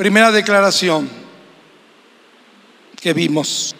[0.00, 1.10] Primera declaración
[3.02, 3.76] que vimos.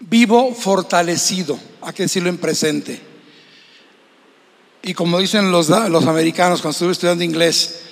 [0.00, 3.00] Vivo fortalecido, hay que decirlo en presente.
[4.82, 7.82] Y como dicen los, los americanos cuando estuve estudiando inglés,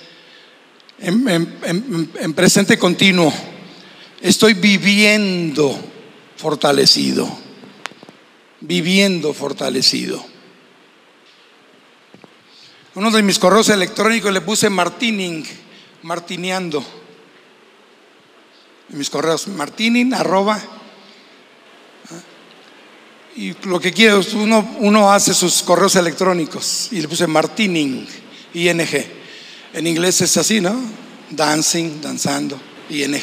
[0.99, 3.31] en, presente continuo,
[4.19, 5.79] estoy viviendo
[6.35, 7.29] fortalecido,
[8.59, 10.21] viviendo fortalecido.
[12.95, 15.45] Uno de mis correos electrónicos le puse martining,
[16.03, 16.83] martineando.
[18.89, 20.59] Mis correos, martining, arroba.
[23.35, 28.07] Y lo que quiere, uno, uno hace sus correos electrónicos y le puse martining,
[28.53, 28.81] ing.
[29.73, 30.75] En inglés es así, ¿no?
[31.29, 32.59] Dancing, danzando,
[32.89, 33.15] ing.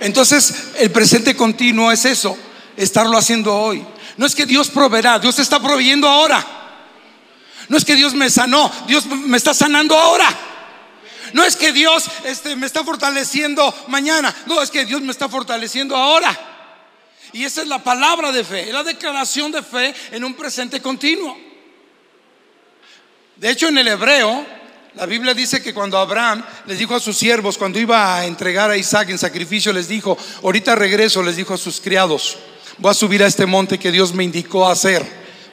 [0.00, 2.38] Entonces, el presente continuo es eso,
[2.76, 3.84] estarlo haciendo hoy.
[4.16, 6.46] No es que Dios proveerá, Dios está proveyendo ahora.
[7.68, 10.47] No es que Dios me sanó, Dios me está sanando ahora.
[11.32, 15.28] No es que Dios este, me está fortaleciendo mañana, no, es que Dios me está
[15.28, 16.36] fortaleciendo ahora.
[17.32, 20.80] Y esa es la palabra de fe, es la declaración de fe en un presente
[20.80, 21.36] continuo.
[23.36, 24.44] De hecho, en el hebreo,
[24.94, 28.70] la Biblia dice que cuando Abraham les dijo a sus siervos, cuando iba a entregar
[28.70, 32.38] a Isaac en sacrificio, les dijo, ahorita regreso, les dijo a sus criados,
[32.78, 35.04] voy a subir a este monte que Dios me indicó hacer,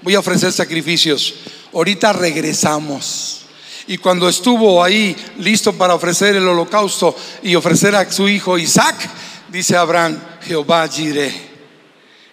[0.01, 1.35] voy a ofrecer sacrificios,
[1.73, 3.44] ahorita regresamos.
[3.88, 8.95] Y cuando estuvo ahí listo para ofrecer el holocausto y ofrecer a su hijo Isaac,
[9.50, 11.33] dice Abraham, Jehová Jireh,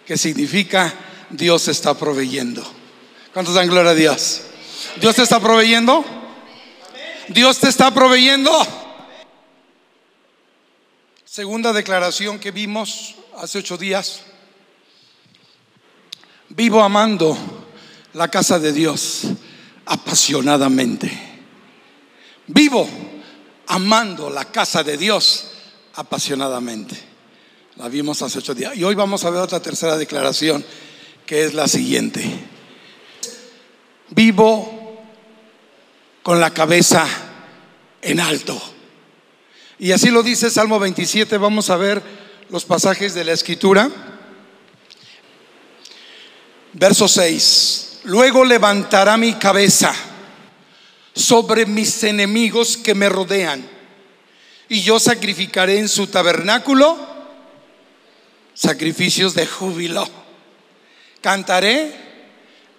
[0.06, 0.92] que significa
[1.28, 2.62] Dios está proveyendo.
[3.32, 4.42] ¿Cuántos dan gloria a Dios?
[5.00, 6.04] ¿Dios te está proveyendo?
[7.28, 8.50] Dios te está proveyendo.
[11.24, 14.22] Segunda declaración que vimos hace ocho días.
[16.50, 17.36] Vivo amando
[18.12, 19.22] la casa de Dios
[19.86, 21.31] apasionadamente.
[22.52, 22.86] Vivo
[23.68, 25.52] amando la casa de Dios
[25.94, 26.94] apasionadamente.
[27.76, 28.76] La vimos hace ocho días.
[28.76, 30.62] Y hoy vamos a ver otra tercera declaración,
[31.24, 32.22] que es la siguiente.
[34.10, 35.02] Vivo
[36.22, 37.06] con la cabeza
[38.02, 38.60] en alto.
[39.78, 41.38] Y así lo dice Salmo 27.
[41.38, 42.02] Vamos a ver
[42.50, 43.90] los pasajes de la escritura.
[46.74, 48.00] Verso 6.
[48.04, 49.94] Luego levantará mi cabeza
[51.14, 53.68] sobre mis enemigos que me rodean.
[54.68, 56.98] Y yo sacrificaré en su tabernáculo
[58.54, 60.08] sacrificios de júbilo.
[61.20, 61.92] Cantaré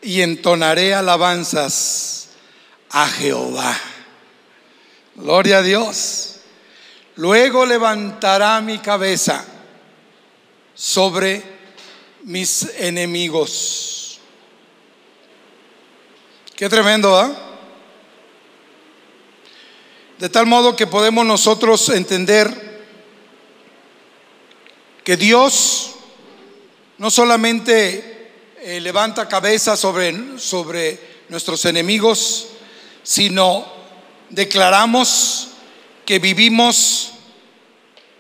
[0.02, 2.30] y entonaré alabanzas
[2.90, 3.80] a Jehová.
[5.16, 6.40] Gloria a Dios.
[7.16, 9.46] Luego levantará mi cabeza
[10.74, 11.44] sobre
[12.24, 14.20] mis enemigos.
[16.56, 17.53] Qué tremendo, ¿ah?
[20.20, 22.82] De tal modo que podemos nosotros entender
[25.04, 25.96] que Dios
[26.98, 28.32] no solamente
[28.62, 32.48] eh, levanta cabeza sobre, sobre nuestros enemigos,
[33.04, 33.66] sino
[34.30, 35.50] declaramos
[36.06, 37.12] que vivimos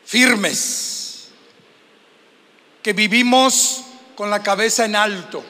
[0.06, 1.30] firmes,
[2.82, 3.82] que vivimos
[4.16, 5.44] con la cabeza en alto.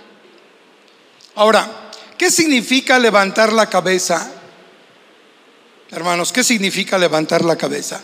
[1.36, 4.32] Ahora, ¿qué significa levantar la cabeza?
[5.94, 8.02] Hermanos, ¿qué significa levantar la cabeza?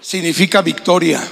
[0.00, 1.22] Significa victoria.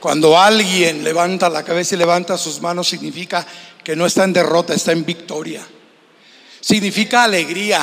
[0.00, 3.46] Cuando alguien levanta la cabeza y levanta sus manos, significa
[3.82, 5.66] que no está en derrota, está en victoria.
[6.60, 7.82] Significa alegría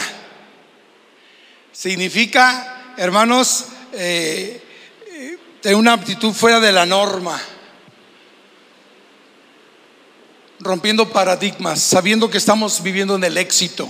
[1.71, 4.61] Significa, hermanos, eh,
[5.61, 7.41] tener una aptitud fuera de la norma,
[10.59, 13.87] rompiendo paradigmas, sabiendo que estamos viviendo en el éxito.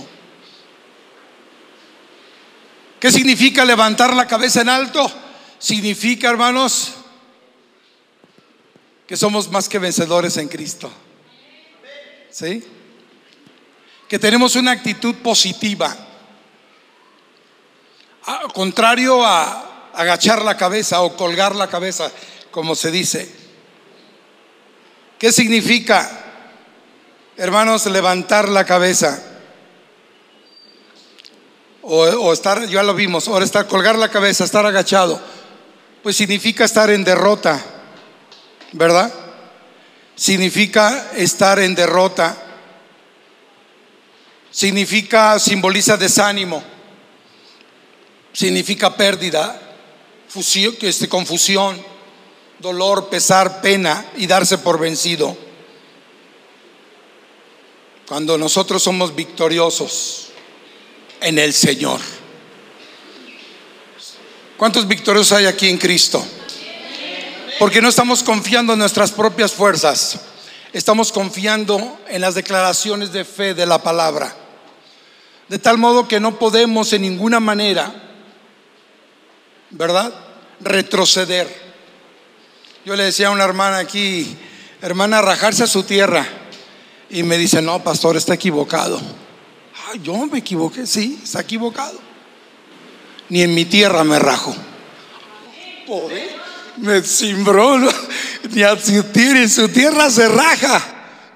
[3.02, 5.10] ¿Qué significa levantar la cabeza en alto?
[5.58, 6.92] Significa, hermanos,
[9.08, 10.88] que somos más que vencedores en Cristo.
[12.30, 12.62] ¿Sí?
[14.08, 15.96] Que tenemos una actitud positiva
[18.24, 22.10] Ah, contrario a agachar la cabeza o colgar la cabeza,
[22.52, 23.28] como se dice.
[25.18, 26.08] ¿Qué significa,
[27.36, 29.31] hermanos, levantar la cabeza?
[31.82, 35.20] O, estar, ya lo vimos, ahora estar, colgar la cabeza, estar agachado,
[36.02, 37.60] pues significa estar en derrota,
[38.72, 39.12] ¿verdad?
[40.14, 42.36] Significa estar en derrota,
[44.50, 46.62] significa, simboliza desánimo
[48.32, 49.60] significa pérdida,
[50.28, 51.80] fusión, este, confusión,
[52.58, 55.36] dolor, pesar, pena y darse por vencido.
[58.08, 60.31] Cuando nosotros somos victoriosos
[61.22, 62.00] en el Señor.
[64.56, 66.24] ¿Cuántos victoriosos hay aquí en Cristo?
[67.58, 70.20] Porque no estamos confiando en nuestras propias fuerzas,
[70.72, 74.36] estamos confiando en las declaraciones de fe de la palabra.
[75.48, 77.92] De tal modo que no podemos en ninguna manera,
[79.70, 80.14] ¿verdad?
[80.60, 81.62] Retroceder.
[82.84, 84.36] Yo le decía a una hermana aquí,
[84.80, 86.26] hermana, rajarse a su tierra.
[87.10, 89.00] Y me dice, no, pastor, está equivocado.
[90.02, 91.98] Yo me equivoqué, sí, está equivocado.
[93.28, 94.54] Ni en mi tierra me rajo.
[95.86, 96.30] Pobre,
[96.78, 97.78] me cimbró,
[98.50, 100.82] ni a su tierra, en su tierra se raja.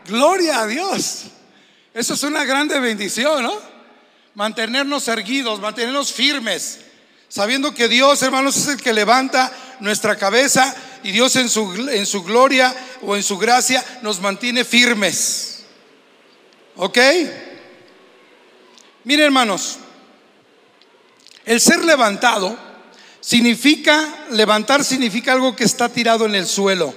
[0.07, 1.25] Gloria a Dios.
[1.93, 3.77] Eso es una grande bendición, ¿no?
[4.37, 6.81] mantenernos erguidos, mantenernos firmes,
[7.27, 9.51] sabiendo que Dios, hermanos, es el que levanta
[9.81, 14.65] nuestra cabeza y Dios en su, en su gloria o en su gracia nos mantiene
[14.65, 15.65] firmes.
[16.77, 16.99] ¿Ok?
[19.07, 19.77] Miren, hermanos,
[21.45, 22.59] el ser levantado
[23.21, 26.93] significa, levantar significa algo que está tirado en el suelo.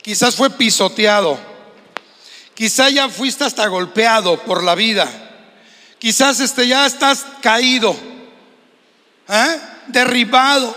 [0.00, 1.38] Quizás fue pisoteado.
[2.54, 5.06] Quizás ya fuiste hasta golpeado por la vida.
[5.98, 7.94] Quizás este, ya estás caído,
[9.28, 9.60] ¿eh?
[9.88, 10.74] derribado.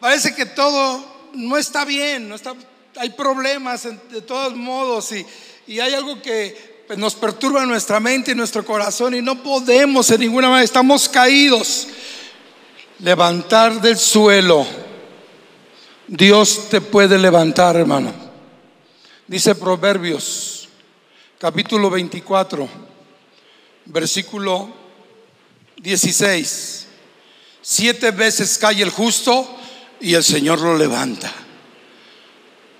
[0.00, 2.52] Parece que todo no está bien, no está,
[2.96, 5.24] hay problemas de todos modos y,
[5.68, 10.20] y hay algo que nos perturba nuestra mente y nuestro corazón y no podemos en
[10.20, 11.88] ninguna manera, estamos caídos.
[13.00, 14.66] Levantar del suelo,
[16.06, 18.12] Dios te puede levantar, hermano.
[19.26, 20.68] Dice Proverbios,
[21.38, 22.86] capítulo 24
[23.86, 24.68] versículo
[25.76, 26.86] 16.
[27.62, 29.48] Siete veces cae el justo
[30.00, 31.32] y el Señor lo levanta.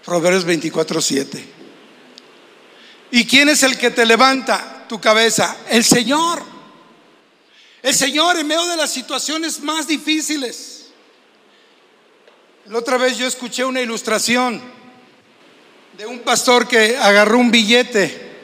[0.05, 1.56] Proverbios 24, 7.
[3.17, 5.57] ¿Y quién es el que te levanta tu cabeza?
[5.71, 6.43] El Señor.
[7.83, 10.89] El Señor en medio de las situaciones más difíciles.
[12.67, 14.61] La otra vez yo escuché una ilustración
[15.97, 18.37] de un pastor que agarró un billete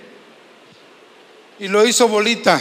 [1.58, 2.58] y lo hizo bolita.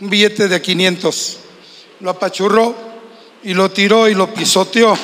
[0.00, 1.38] Un billete de 500.
[2.00, 2.74] Lo apachurró
[3.42, 4.96] y lo tiró y lo pisoteó.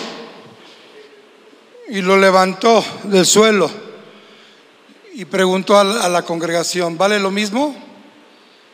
[1.91, 3.88] Y lo levantó del suelo.
[5.19, 7.75] Y preguntó a la congregación, ¿vale lo mismo?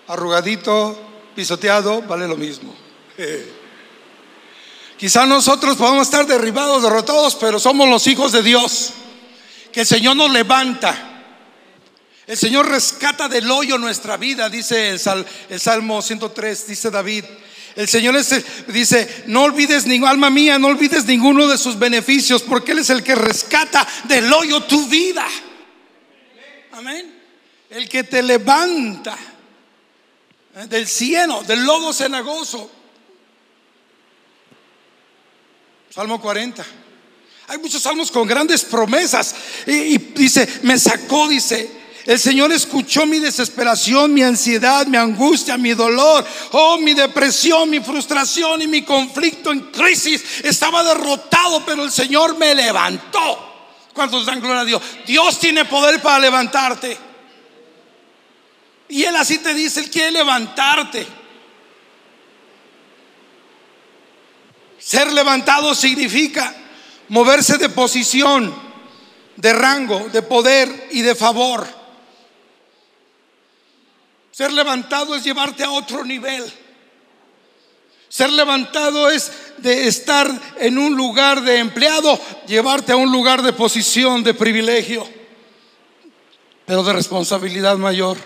[0.08, 0.94] Arrugadito,
[1.34, 2.74] pisoteado, vale lo mismo.
[4.98, 8.92] Quizá nosotros podamos estar derribados, derrotados, pero somos los hijos de Dios.
[9.72, 11.12] Que el Señor nos levanta
[12.26, 17.24] el Señor rescata del hoyo nuestra vida, dice el, Salmo 103, dice David.
[17.74, 18.16] El Señor
[18.68, 23.02] dice, no olvides, alma mía, no olvides ninguno de sus beneficios, porque Él es el
[23.02, 25.26] que rescata del hoyo tu vida.
[26.76, 27.22] Amén.
[27.70, 29.16] El que te levanta
[30.56, 30.66] ¿eh?
[30.66, 32.68] del cielo, del lodo cenagoso.
[35.88, 36.66] Salmo 40.
[37.46, 39.36] Hay muchos salmos con grandes promesas.
[39.68, 41.70] y dice, me sacó, dice,
[42.06, 47.78] el Señor escuchó mi desesperación, mi ansiedad, mi angustia, mi dolor, oh, mi depresión, mi
[47.78, 50.24] frustración y mi conflicto en crisis.
[50.42, 53.53] Estaba derrotado, pero el Señor me levantó.
[53.94, 54.82] ¿Cuántos dan gloria a Dios?
[55.06, 56.98] Dios tiene poder para levantarte.
[58.88, 61.06] Y Él así te dice, Él quiere levantarte.
[64.78, 66.54] Ser levantado significa
[67.08, 68.54] moverse de posición,
[69.36, 71.66] de rango, de poder y de favor.
[74.32, 76.44] Ser levantado es llevarte a otro nivel.
[78.14, 80.30] Ser levantado es de estar
[80.60, 82.16] en un lugar de empleado,
[82.46, 85.04] llevarte a un lugar de posición, de privilegio,
[86.64, 88.16] pero de responsabilidad mayor.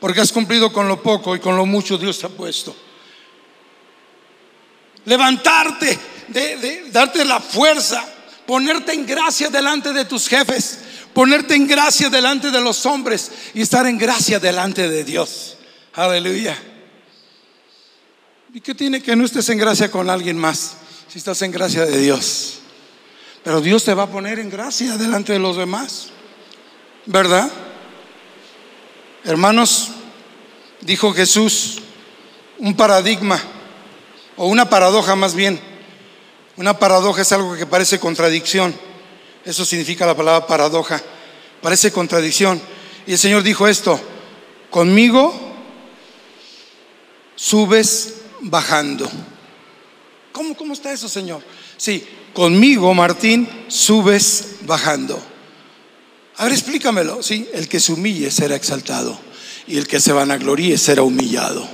[0.00, 2.74] Porque has cumplido con lo poco y con lo mucho Dios te ha puesto.
[5.04, 5.96] Levantarte,
[6.90, 8.04] darte la fuerza,
[8.48, 10.80] ponerte en gracia delante de tus jefes,
[11.12, 15.56] ponerte en gracia delante de los hombres y estar en gracia delante de Dios.
[15.92, 16.73] Aleluya.
[18.54, 20.76] ¿Y qué tiene que no estés en gracia con alguien más
[21.08, 22.60] si estás en gracia de Dios?
[23.42, 26.10] Pero Dios te va a poner en gracia delante de los demás.
[27.04, 27.50] ¿Verdad?
[29.24, 29.88] Hermanos,
[30.82, 31.80] dijo Jesús,
[32.58, 33.42] un paradigma
[34.36, 35.58] o una paradoja más bien.
[36.56, 38.72] Una paradoja es algo que parece contradicción.
[39.44, 41.02] Eso significa la palabra paradoja.
[41.60, 42.62] Parece contradicción.
[43.04, 44.00] Y el Señor dijo esto,
[44.70, 45.34] conmigo
[47.34, 49.10] subes bajando.
[50.32, 51.42] ¿Cómo, cómo está eso, Señor?
[51.76, 55.22] Sí, conmigo, Martín, subes bajando.
[56.36, 57.22] A ver, explícamelo.
[57.22, 59.18] Sí, el que se humille será exaltado
[59.66, 61.66] y el que se vanagloríe será humillado.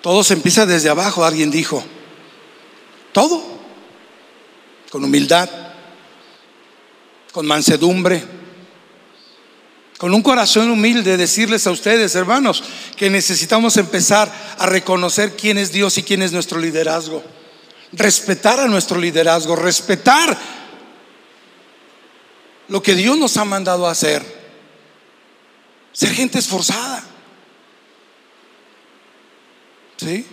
[0.00, 1.82] Todo se empieza desde abajo, alguien dijo.
[3.12, 3.42] Todo.
[4.90, 5.48] Con humildad,
[7.32, 8.22] con mansedumbre,
[10.02, 12.64] con un corazón humilde, decirles a ustedes, hermanos,
[12.96, 17.22] que necesitamos empezar a reconocer quién es Dios y quién es nuestro liderazgo.
[17.92, 20.36] Respetar a nuestro liderazgo, respetar
[22.66, 24.24] lo que Dios nos ha mandado a hacer.
[25.92, 27.04] Ser gente esforzada.
[29.98, 30.26] ¿Sí?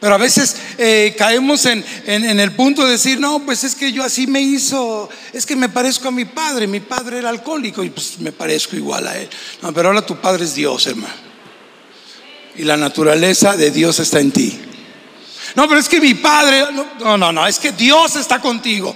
[0.00, 4.02] Pero a veces eh, caemos en, el punto de decir, no, pues es que yo
[4.02, 7.90] así me hizo, es que me parezco a mi padre, mi padre era alcohólico y
[7.90, 9.28] pues me parezco igual a él.
[9.60, 11.14] No, pero ahora tu padre es Dios, hermano.
[12.56, 14.58] Y la naturaleza de Dios está en ti.
[15.54, 18.94] No, pero es que mi padre, no, no, no, es que Dios está contigo.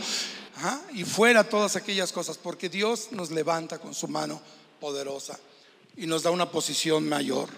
[0.94, 4.40] Y fuera todas aquellas cosas, porque Dios nos levanta con su mano
[4.80, 5.38] poderosa
[5.96, 7.50] y nos da una posición mayor.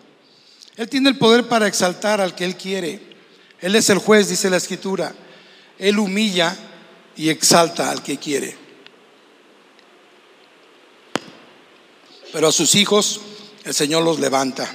[0.77, 3.16] Él tiene el poder para exaltar al que Él quiere.
[3.61, 5.15] Él es el juez, dice la escritura.
[5.79, 6.57] Él humilla
[7.17, 8.57] y exalta al que quiere.
[12.33, 13.21] Pero a sus hijos
[13.65, 14.71] el Señor los levanta.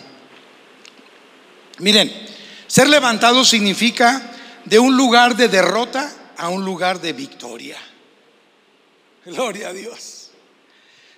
[1.80, 2.12] Miren,
[2.68, 4.32] ser levantado significa
[4.66, 7.78] de un lugar de derrota a un lugar de victoria.
[9.26, 10.32] Gloria a Dios.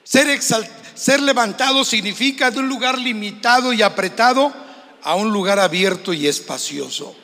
[0.03, 4.53] Ser, ser levantado significa de un lugar limitado y apretado
[5.01, 7.15] a un lugar abierto y espacioso.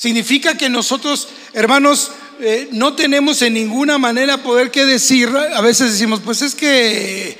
[0.00, 5.92] Significa que nosotros, hermanos, eh, no tenemos en ninguna manera poder que decir, a veces
[5.92, 7.36] decimos, pues es que,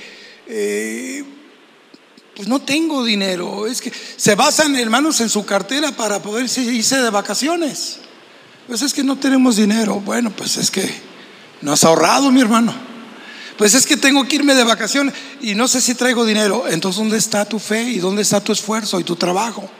[0.46, 1.24] eh,
[2.36, 7.00] pues no tengo dinero, es que se basan, hermanos, en su cartera para poder irse
[7.00, 8.00] de vacaciones.
[8.68, 10.86] Pues es que no tenemos dinero, bueno, pues es que
[11.62, 12.74] no has ahorrado, mi hermano.
[13.56, 16.68] Pues es que tengo que irme de vacaciones y no sé si traigo dinero.
[16.68, 19.79] Entonces, ¿dónde está tu fe y dónde está tu esfuerzo y tu trabajo?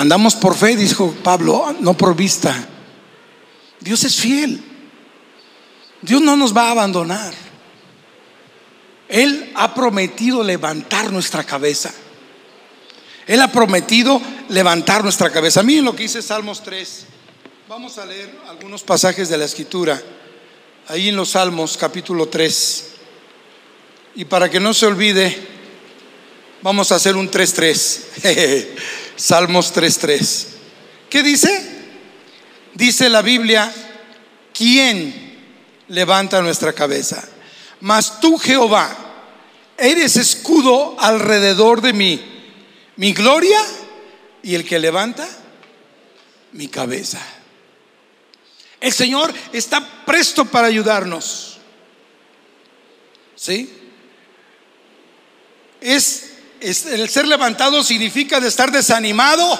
[0.00, 2.56] Andamos por fe, dijo Pablo, no por vista.
[3.80, 4.58] Dios es fiel.
[6.00, 7.34] Dios no nos va a abandonar.
[9.10, 11.92] Él ha prometido levantar nuestra cabeza.
[13.26, 15.62] Él ha prometido levantar nuestra cabeza.
[15.62, 17.04] Miren lo que dice Salmos 3.
[17.68, 20.00] Vamos a leer algunos pasajes de la escritura.
[20.88, 22.90] Ahí en los Salmos capítulo 3.
[24.14, 25.46] Y para que no se olvide,
[26.62, 28.68] vamos a hacer un 3-3.
[29.20, 30.46] Salmos 3.3.
[31.10, 31.68] ¿Qué dice?
[32.72, 33.70] Dice la Biblia,
[34.54, 35.36] ¿quién
[35.88, 37.22] levanta nuestra cabeza?
[37.80, 38.96] Mas tú, Jehová,
[39.76, 42.52] eres escudo alrededor de mí,
[42.96, 43.60] mi gloria
[44.42, 45.28] y el que levanta
[46.52, 47.20] mi cabeza.
[48.80, 51.58] El Señor está presto para ayudarnos.
[53.36, 53.70] ¿Sí?
[55.82, 56.29] Es
[56.60, 59.58] el ser levantado significa de estar desanimado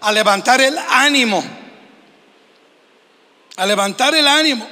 [0.00, 1.42] a levantar el ánimo.
[3.56, 4.68] A levantar el ánimo.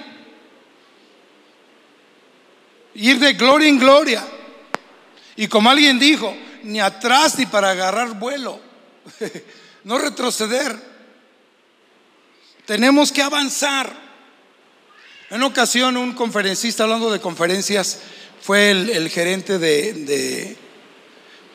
[2.95, 4.27] Ir de gloria en gloria.
[5.37, 8.61] Y como alguien dijo, ni atrás ni para agarrar vuelo.
[9.85, 10.77] no retroceder.
[12.67, 13.91] Tenemos que avanzar.
[15.31, 18.01] En ocasión un conferencista hablando de conferencias
[18.43, 20.59] fue el, gerente de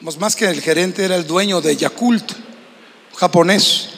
[0.01, 2.31] más que el gerente era el dueño de Yakult,
[3.15, 3.89] japonés.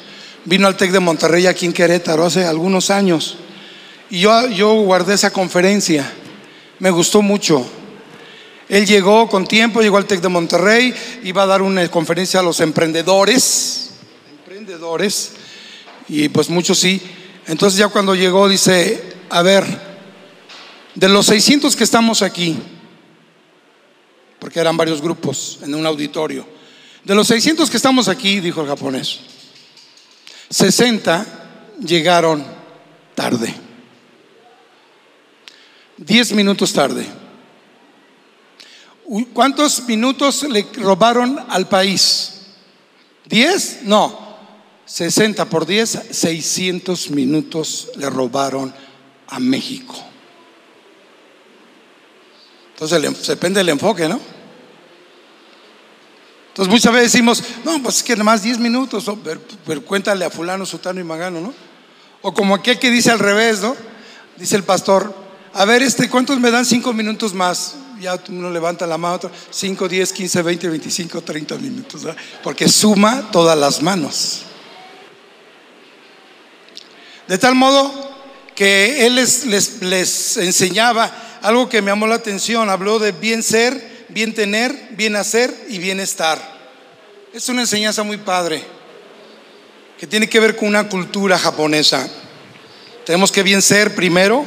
[0.46, 3.38] Vino al TEC de Monterrey aquí en Querétaro hace algunos años.
[4.10, 6.12] Y yo, yo guardé esa conferencia.
[6.80, 7.70] Me gustó mucho.
[8.70, 12.44] Él llegó con tiempo, llegó al TEC de Monterrey, iba a dar una conferencia a
[12.44, 13.92] los emprendedores.
[14.40, 15.34] Emprendedores.
[16.08, 17.02] Y pues muchos sí.
[17.48, 19.66] Entonces ya cuando llegó dice, a ver,
[20.96, 22.58] de los 600 que estamos aquí,
[24.40, 26.46] porque eran varios grupos en un auditorio.
[27.04, 29.20] De los 600 que estamos aquí, dijo el japonés,
[30.50, 31.26] 60
[31.86, 32.46] llegaron
[33.16, 33.54] tarde.
[35.98, 37.06] 10 minutos tarde.
[39.34, 42.42] ¿Cuántos minutos le robaron al país?
[43.28, 43.82] ¿10?
[43.84, 44.30] No.
[44.86, 48.74] 60 por 10, 600 minutos le robaron
[49.28, 49.96] a México.
[52.80, 54.22] Entonces depende del enfoque, ¿no?
[56.48, 59.06] Entonces muchas veces decimos, no, pues es que más 10 minutos,
[59.66, 61.54] pero, cuéntale a fulano, sutano y magano, ¿no?
[62.22, 63.76] O como aquel que dice al revés, ¿no?
[64.38, 65.14] Dice el pastor,
[65.54, 67.76] a ver, este, ¿cuántos me dan 5 minutos más?
[68.00, 72.16] Ya uno levanta la mano, 5, 10, 15, 20, 25, 30 minutos, ¿no?
[72.42, 74.44] porque suma todas las manos.
[77.28, 78.10] De tal modo
[78.56, 83.44] que él les, les, les enseñaba algo que me llamó la atención, habló de bien
[83.44, 86.40] ser, bien tener, bien hacer y bienestar.
[87.34, 88.64] Es una enseñanza muy padre
[90.00, 92.10] que tiene que ver con una cultura japonesa.
[93.06, 94.46] Tenemos que bien ser primero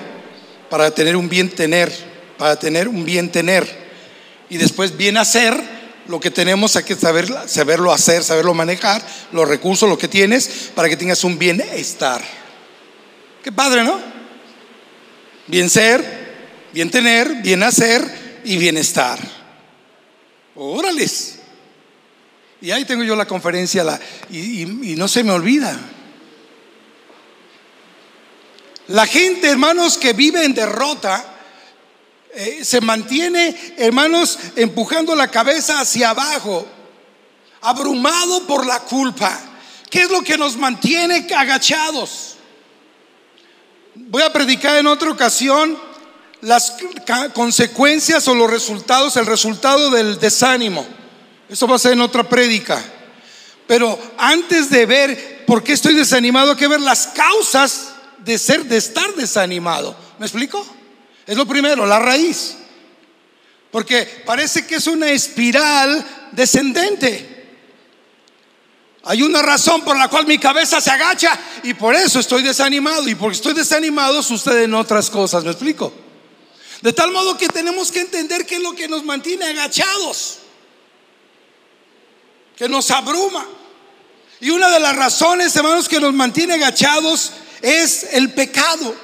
[0.71, 1.93] para tener un bien tener,
[2.39, 3.83] para tener un bien tener.
[4.49, 5.55] Y después bien hacer
[6.07, 10.71] lo que tenemos, hay que saber, saberlo hacer, saberlo manejar, los recursos, lo que tienes,
[10.75, 12.23] para que tengas un bienestar.
[13.43, 14.01] Qué padre, ¿no?
[15.47, 16.22] Bien ser,
[16.73, 19.19] bien tener, bien hacer y bienestar.
[20.55, 21.38] Órales.
[22.61, 24.00] Y ahí tengo yo la conferencia la,
[24.31, 24.64] y,
[24.97, 25.79] no se me olvida.
[28.88, 31.25] La gente, hermanos, que vive en derrota,
[32.35, 36.67] eh, se mantiene, hermanos, empujando la cabeza hacia abajo,
[37.62, 39.38] abrumado por la culpa.
[39.91, 42.37] ¿Qué es lo que nos mantiene agachados?
[43.95, 45.76] Voy a predicar en otra ocasión
[46.43, 46.75] las
[47.35, 50.85] consecuencias o los resultados, el resultado del desánimo.
[51.49, 52.83] Eso va a ser en otra prédica.
[53.67, 58.65] Pero antes de ver por qué estoy desanimado, hay que ver las causas de ser,
[58.65, 59.97] de estar desanimado.
[60.19, 60.67] ¿Me explico?
[61.27, 62.57] Es lo primero, la raíz.
[63.71, 67.29] Porque parece que es una espiral descendente.
[69.05, 73.09] Hay una razón por la cual mi cabeza se agacha y por eso estoy desanimado.
[73.09, 75.45] Y porque estoy desanimado suceden otras cosas.
[75.45, 75.93] ¿Me explico?
[76.83, 80.39] De tal modo que tenemos que entender qué es lo que nos mantiene agachados,
[82.57, 83.47] que nos abruma.
[84.41, 88.97] Y una de las razones, hermanos, que nos mantiene agachados es el pecado.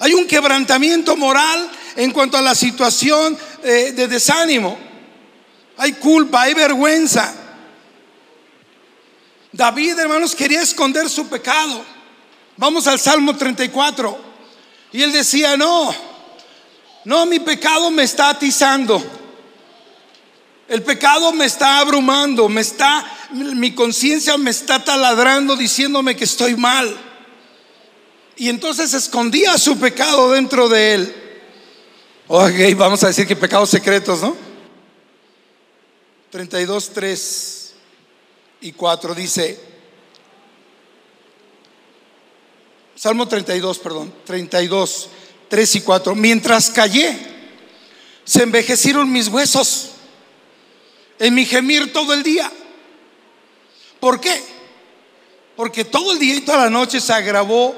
[0.00, 4.76] Hay un quebrantamiento moral en cuanto a la situación eh, de desánimo.
[5.76, 7.32] Hay culpa, hay vergüenza.
[9.52, 11.84] David, hermanos, quería esconder su pecado.
[12.56, 14.18] Vamos al Salmo 34.
[14.92, 15.94] Y él decía, no,
[17.04, 19.02] no, mi pecado me está atizando.
[20.68, 26.56] El pecado me está abrumando, me está, mi conciencia me está taladrando diciéndome que estoy
[26.56, 26.94] mal.
[28.36, 31.14] Y entonces escondía su pecado dentro de él.
[32.28, 34.36] Ok, vamos a decir que pecados secretos, ¿no?
[36.30, 37.74] 32, 3
[38.60, 39.68] y 4 dice,
[42.94, 45.08] Salmo 32, perdón, 32.
[45.48, 46.14] 3 y 4.
[46.14, 47.16] Mientras callé,
[48.24, 49.90] se envejecieron mis huesos
[51.18, 52.50] en mi gemir todo el día.
[54.00, 54.40] ¿Por qué?
[55.56, 57.74] Porque todo el día y toda la noche se agravó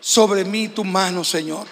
[0.00, 1.66] sobre mí tu mano, Señor.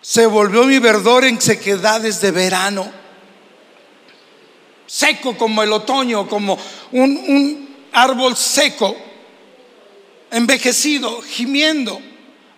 [0.00, 2.90] Se volvió mi verdor en sequedades de verano.
[4.86, 6.58] Seco como el otoño, como
[6.92, 8.96] un, un árbol seco,
[10.30, 12.00] envejecido, gimiendo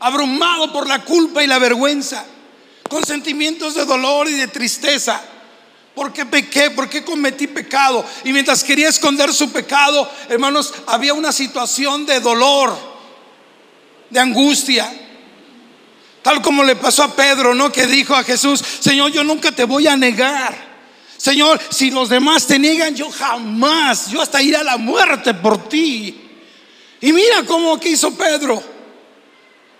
[0.00, 2.24] abrumado por la culpa y la vergüenza,
[2.88, 5.20] con sentimientos de dolor y de tristeza.
[5.94, 6.70] ¿Por qué pequé?
[6.70, 8.04] ¿Por qué cometí pecado?
[8.24, 12.76] Y mientras quería esconder su pecado, hermanos, había una situación de dolor,
[14.10, 14.92] de angustia.
[16.20, 17.72] Tal como le pasó a Pedro, ¿no?
[17.72, 20.54] Que dijo a Jesús, Señor, yo nunca te voy a negar.
[21.16, 25.68] Señor, si los demás te niegan, yo jamás, yo hasta iré a la muerte por
[25.68, 26.14] ti.
[27.00, 28.75] Y mira cómo quiso Pedro.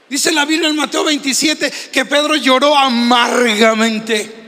[0.08, 4.44] Dice la Biblia en Mateo 27 que Pedro lloró amargamente.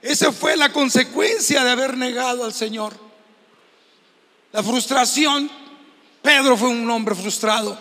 [0.00, 2.94] Esa fue la consecuencia de haber negado al Señor.
[4.52, 5.50] La frustración.
[6.22, 7.78] Pedro fue un hombre frustrado.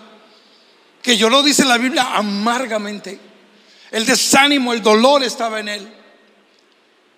[1.02, 3.20] Que lloró, dice la Biblia, amargamente.
[3.92, 5.94] El desánimo, el dolor estaba en él.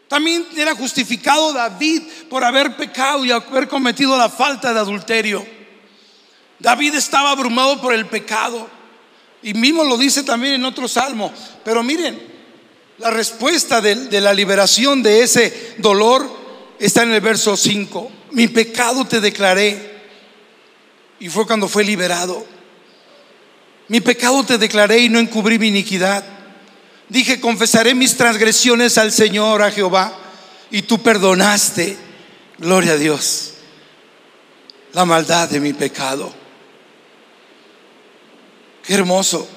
[0.08, 5.46] También era justificado David por haber pecado y haber cometido la falta de adulterio.
[6.58, 8.79] David estaba abrumado por el pecado.
[9.41, 11.32] Y mismo lo dice también en otro salmo.
[11.63, 12.19] Pero miren,
[12.97, 16.30] la respuesta de, la liberación de ese dolor
[16.80, 18.12] está en el verso 5.
[18.32, 19.99] Mi pecado te declaré.
[21.19, 22.45] Y fue cuando fue liberado.
[23.88, 26.23] Mi pecado te declaré y no encubrí mi iniquidad.
[27.08, 30.15] Dije, confesaré mis transgresiones al Señor, a Jehová,
[30.69, 31.97] y tú perdonaste,
[32.60, 33.54] gloria a Dios,
[34.93, 36.38] la maldad de mi pecado
[38.89, 39.47] hermoso.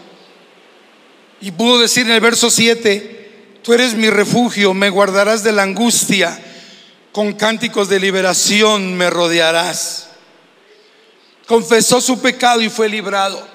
[1.40, 5.62] Y pudo decir en el verso 7, tú eres mi refugio, me guardarás de la
[5.62, 6.40] angustia,
[7.10, 10.08] con cánticos de liberación me rodearás.
[11.46, 13.46] Confesó su pecado y fue librado.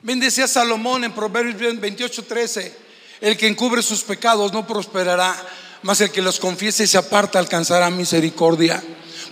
[0.00, 2.76] Bendecía a Salomón en Proverbios 28, 13,
[3.20, 5.34] el que encubre sus pecados no prosperará,
[5.82, 8.82] mas el que los confiese y se aparta alcanzará misericordia.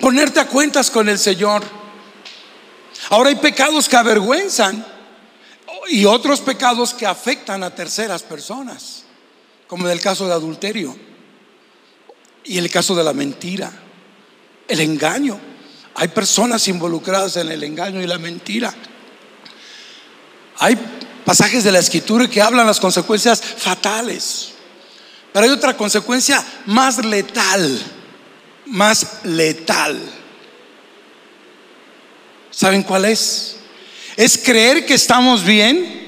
[0.00, 1.62] Ponerte a cuentas con el Señor.
[3.10, 4.95] Ahora hay pecados que avergüenzan
[5.88, 9.04] y otros pecados que afectan a terceras personas,
[9.66, 10.96] como en el caso de adulterio.
[12.44, 13.72] Y el caso de la mentira,
[14.68, 15.38] el engaño.
[15.94, 18.72] Hay personas involucradas en el engaño y la mentira.
[20.58, 20.78] Hay
[21.24, 24.52] pasajes de la escritura que hablan las consecuencias fatales.
[25.32, 27.80] Pero hay otra consecuencia más letal,
[28.66, 30.00] más letal.
[32.50, 33.55] ¿Saben cuál es?
[34.16, 36.06] Es creer que estamos bien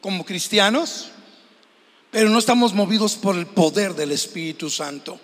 [0.00, 1.10] como cristianos,
[2.10, 5.20] pero no estamos movidos por el poder del Espíritu Santo.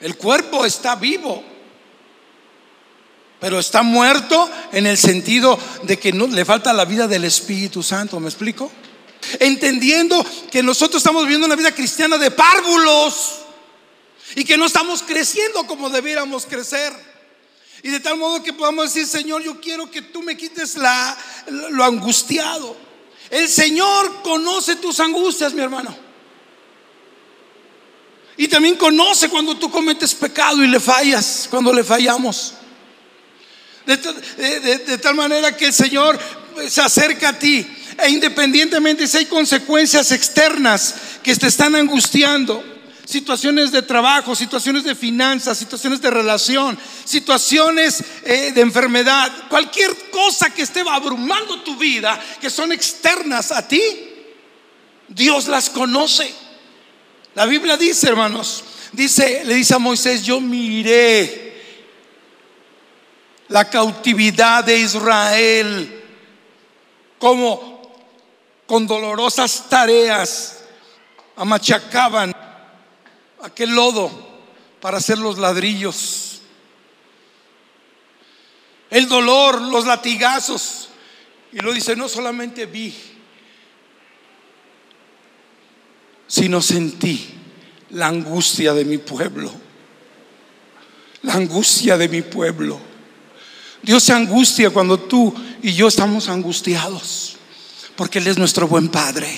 [0.00, 1.42] El cuerpo está vivo,
[3.40, 7.82] pero está muerto en el sentido de que no, le falta la vida del Espíritu
[7.82, 8.20] Santo.
[8.20, 8.70] ¿Me explico?
[9.40, 13.36] Entendiendo que nosotros estamos viviendo una vida cristiana de párvulos
[14.34, 16.92] y que no estamos creciendo como debiéramos crecer.
[17.86, 21.16] Y de tal modo que podamos decir, Señor, yo quiero que tú me quites la,
[21.70, 22.76] lo angustiado.
[23.30, 25.96] El Señor conoce tus angustias, mi hermano.
[28.36, 32.54] Y también conoce cuando tú cometes pecado y le fallas, cuando le fallamos.
[33.86, 36.18] De, tal manera que el Señor
[36.68, 37.64] se acerca a ti.
[38.02, 42.64] E independientemente si hay consecuencias externas que te están angustiando,
[43.06, 50.50] situaciones de trabajo, situaciones de finanzas, situaciones de relación, situaciones eh, de enfermedad, cualquier cosa
[50.50, 53.80] que esté abrumando tu vida, que son externas a ti,
[55.08, 56.34] Dios las conoce.
[57.34, 61.62] La Biblia dice, hermanos, dice, le dice a Moisés, yo miré
[63.48, 66.04] la cautividad de Israel,
[67.18, 67.76] como
[68.66, 70.64] con dolorosas tareas
[71.36, 72.34] amachacaban
[73.46, 74.10] aquel lodo
[74.80, 76.40] para hacer los ladrillos.
[78.90, 80.88] El dolor, los latigazos.
[81.52, 82.94] Y lo dice, no solamente vi,
[86.26, 87.34] sino sentí
[87.90, 89.50] la angustia de mi pueblo.
[91.22, 92.78] La angustia de mi pueblo.
[93.80, 95.32] Dios se angustia cuando tú
[95.62, 97.36] y yo estamos angustiados,
[97.94, 99.28] porque Él es nuestro buen Padre.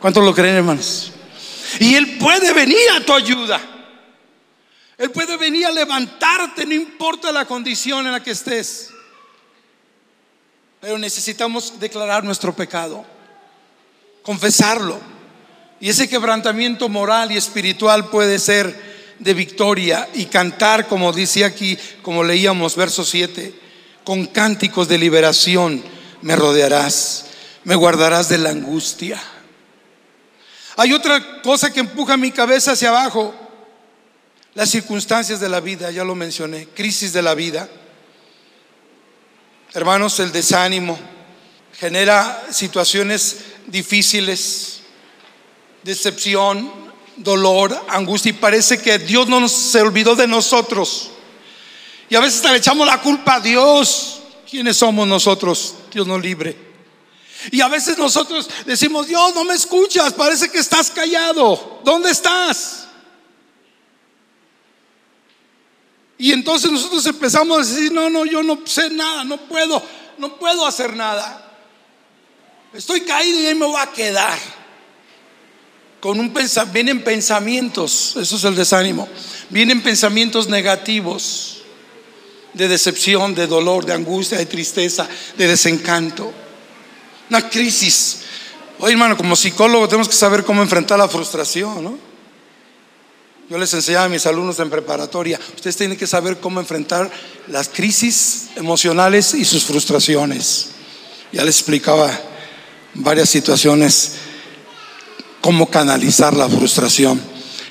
[0.00, 1.12] ¿Cuántos lo creen, hermanos?
[1.80, 3.60] Y Él puede venir a tu ayuda.
[4.98, 8.90] Él puede venir a levantarte, no importa la condición en la que estés.
[10.80, 13.04] Pero necesitamos declarar nuestro pecado,
[14.22, 14.98] confesarlo.
[15.80, 21.78] Y ese quebrantamiento moral y espiritual puede ser de victoria y cantar, como dice aquí,
[22.02, 23.54] como leíamos, verso 7,
[24.04, 25.82] con cánticos de liberación
[26.22, 27.26] me rodearás,
[27.64, 29.20] me guardarás de la angustia.
[30.76, 33.34] Hay otra cosa que empuja mi cabeza hacia abajo,
[34.54, 37.68] las circunstancias de la vida, ya lo mencioné, crisis de la vida.
[39.72, 40.98] Hermanos, el desánimo
[41.78, 44.80] genera situaciones difíciles,
[45.82, 46.70] decepción,
[47.16, 51.10] dolor, angustia y parece que Dios no se olvidó de nosotros.
[52.08, 54.20] Y a veces le echamos la culpa a Dios.
[54.48, 55.74] ¿Quiénes somos nosotros?
[55.92, 56.65] Dios nos libre.
[57.50, 61.80] Y a veces nosotros decimos, Dios, no me escuchas, parece que estás callado.
[61.84, 62.86] ¿Dónde estás?
[66.18, 69.82] Y entonces nosotros empezamos a decir, no, no, yo no sé nada, no puedo,
[70.18, 71.42] no puedo hacer nada.
[72.72, 74.38] Estoy caído y ahí me voy a quedar.
[76.00, 79.08] Con un pensamiento, vienen pensamientos, eso es el desánimo,
[79.50, 81.62] vienen pensamientos negativos
[82.52, 86.32] de decepción, de dolor, de angustia, de tristeza, de desencanto.
[87.28, 88.18] Una crisis.
[88.78, 91.98] Oye, hermano, como psicólogo tenemos que saber cómo enfrentar la frustración, ¿no?
[93.48, 97.10] Yo les enseñaba a mis alumnos en preparatoria, ustedes tienen que saber cómo enfrentar
[97.46, 100.70] las crisis emocionales y sus frustraciones.
[101.32, 102.10] Ya les explicaba
[102.94, 104.12] varias situaciones,
[105.40, 107.20] cómo canalizar la frustración.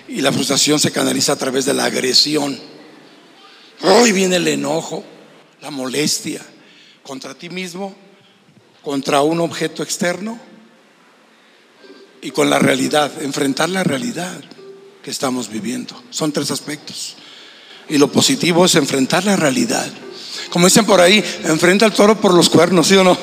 [0.07, 2.57] Y la frustración se canaliza a través de la agresión.
[3.81, 5.03] Hoy viene el enojo,
[5.61, 6.41] la molestia
[7.03, 7.95] contra ti mismo
[8.85, 10.39] contra un objeto externo
[12.21, 14.39] y con la realidad, enfrentar la realidad
[15.03, 16.03] que estamos viviendo.
[16.11, 17.15] Son tres aspectos.
[17.89, 19.91] Y lo positivo es enfrentar la realidad.
[20.51, 23.17] Como dicen por ahí, enfrenta al toro por los cuernos, ¿sí o no?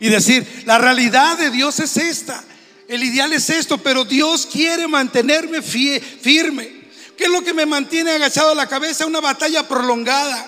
[0.00, 2.42] Y decir, la realidad de Dios es esta.
[2.88, 6.88] El ideal es esto, pero Dios quiere mantenerme firme.
[7.16, 9.06] ¿Qué es lo que me mantiene agachado a la cabeza?
[9.06, 10.44] Una batalla prolongada.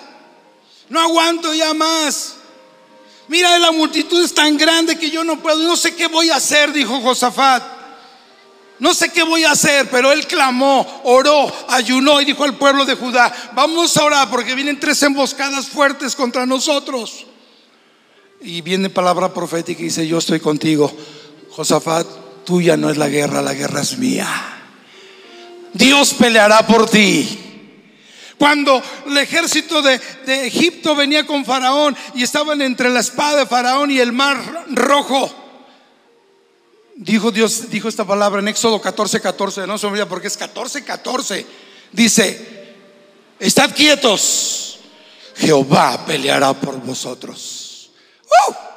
[0.89, 2.35] No aguanto ya más.
[3.29, 6.37] Mira, la multitud es tan grande que yo no puedo, no sé qué voy a
[6.37, 7.63] hacer, dijo Josafat.
[8.79, 12.85] No sé qué voy a hacer, pero él clamó, oró, ayunó y dijo al pueblo
[12.85, 17.25] de Judá, vamos a orar porque vienen tres emboscadas fuertes contra nosotros.
[18.41, 20.91] Y viene palabra profética y dice, yo estoy contigo.
[21.51, 22.07] Josafat,
[22.45, 24.27] tuya no es la guerra, la guerra es mía.
[25.73, 27.48] Dios peleará por ti.
[28.39, 33.45] Cuando el ejército de, de, Egipto venía con Faraón y estaban entre la espada de
[33.45, 35.29] Faraón y el mar rojo,
[36.95, 40.85] dijo Dios, dijo esta palabra en Éxodo 14, 14, no se olvida porque es 14,
[40.85, 41.45] 14,
[41.91, 42.75] dice,
[43.39, 44.79] estad quietos,
[45.35, 47.91] Jehová peleará por vosotros.
[48.23, 48.68] ¡Uh!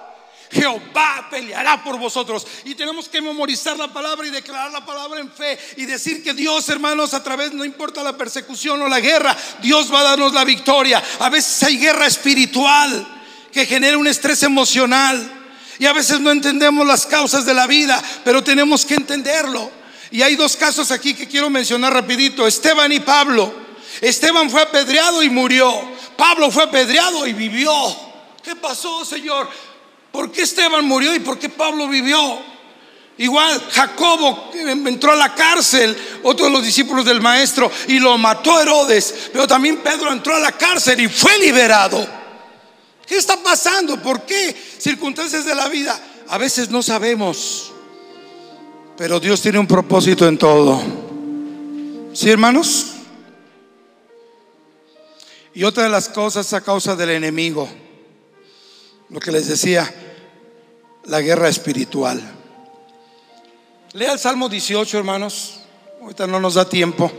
[0.53, 2.47] Jehová peleará por vosotros.
[2.65, 6.35] Y tenemos que memorizar la palabra y declarar la palabra en fe y decir que
[6.35, 10.33] Dios, hermanos, a través, no importa la persecución o la guerra, Dios va a darnos
[10.35, 11.03] la victoria.
[11.21, 15.41] A veces hay guerra espiritual que genera un estrés emocional.
[15.79, 19.71] Y a veces no entendemos las causas de la vida, pero tenemos que entenderlo.
[20.11, 22.47] Y hay dos casos aquí que quiero mencionar rapidito.
[22.47, 23.53] Esteban y Pablo.
[24.03, 25.73] Esteban fue apedreado y murió.
[26.17, 27.73] Pablo fue apedreado y vivió.
[28.45, 29.49] ¿Qué pasó, Señor?
[30.13, 32.39] ¿Por qué Esteban murió y por qué Pablo vivió?
[33.17, 38.61] Igual Jacobo entró a la cárcel, otro de los discípulos del maestro, y lo mató
[38.61, 39.31] Herodes.
[39.33, 42.07] Pero también Pedro entró a la cárcel y fue liberado.
[43.07, 44.01] ¿Qué está pasando?
[44.03, 44.55] ¿Por qué?
[44.79, 45.99] Circunstancias de la vida.
[46.29, 47.73] A veces no sabemos,
[48.97, 50.83] pero Dios tiene un propósito en todo.
[52.13, 52.87] ¿Sí, hermanos?
[55.55, 57.69] Y otra de las cosas a causa del enemigo
[59.13, 59.93] lo que les decía,
[61.05, 62.21] la guerra espiritual.
[63.93, 65.61] Lea el Salmo 18, hermanos.
[66.01, 67.13] Ahorita no nos da tiempo.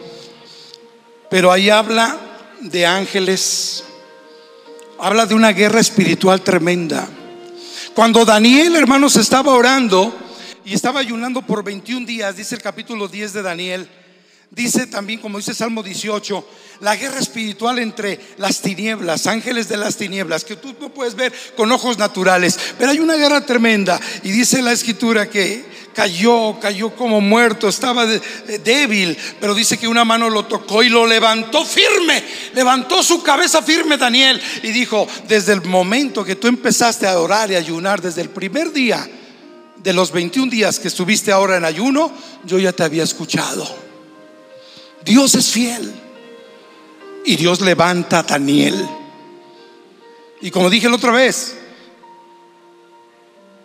[1.30, 2.20] Pero ahí habla
[2.62, 3.84] de ángeles.
[5.00, 7.08] Habla de una guerra espiritual tremenda.
[7.94, 10.14] Cuando Daniel, hermanos, estaba orando
[10.66, 13.90] y estaba ayunando por 21 días, dice el capítulo 10 de Daniel,
[14.56, 16.48] dice también, como dice Salmo 18,
[16.82, 21.34] la guerra espiritual entre las tinieblas, ángeles de las tinieblas, que tú no puedes ver
[21.58, 26.96] con ojos naturales, pero hay una guerra tremenda y dice la escritura que cayó, cayó
[26.96, 32.24] como muerto, estaba débil, pero dice que una mano lo tocó y lo levantó firme,
[32.54, 37.52] levantó su cabeza firme Daniel y dijo, desde el momento que tú empezaste a orar
[37.52, 39.08] y ayunar, desde el primer día
[39.78, 42.12] de los 21 días que estuviste ahora en ayuno,
[42.46, 43.93] yo ya te había escuchado.
[45.06, 45.94] Dios es fiel.
[47.26, 48.76] Y Dios levanta a Daniel.
[50.42, 51.56] Y como dije la otra vez,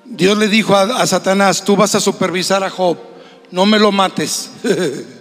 [0.05, 2.97] Dios le dijo a, Satanás, tú vas a supervisar a Job,
[3.51, 4.51] no me lo mates.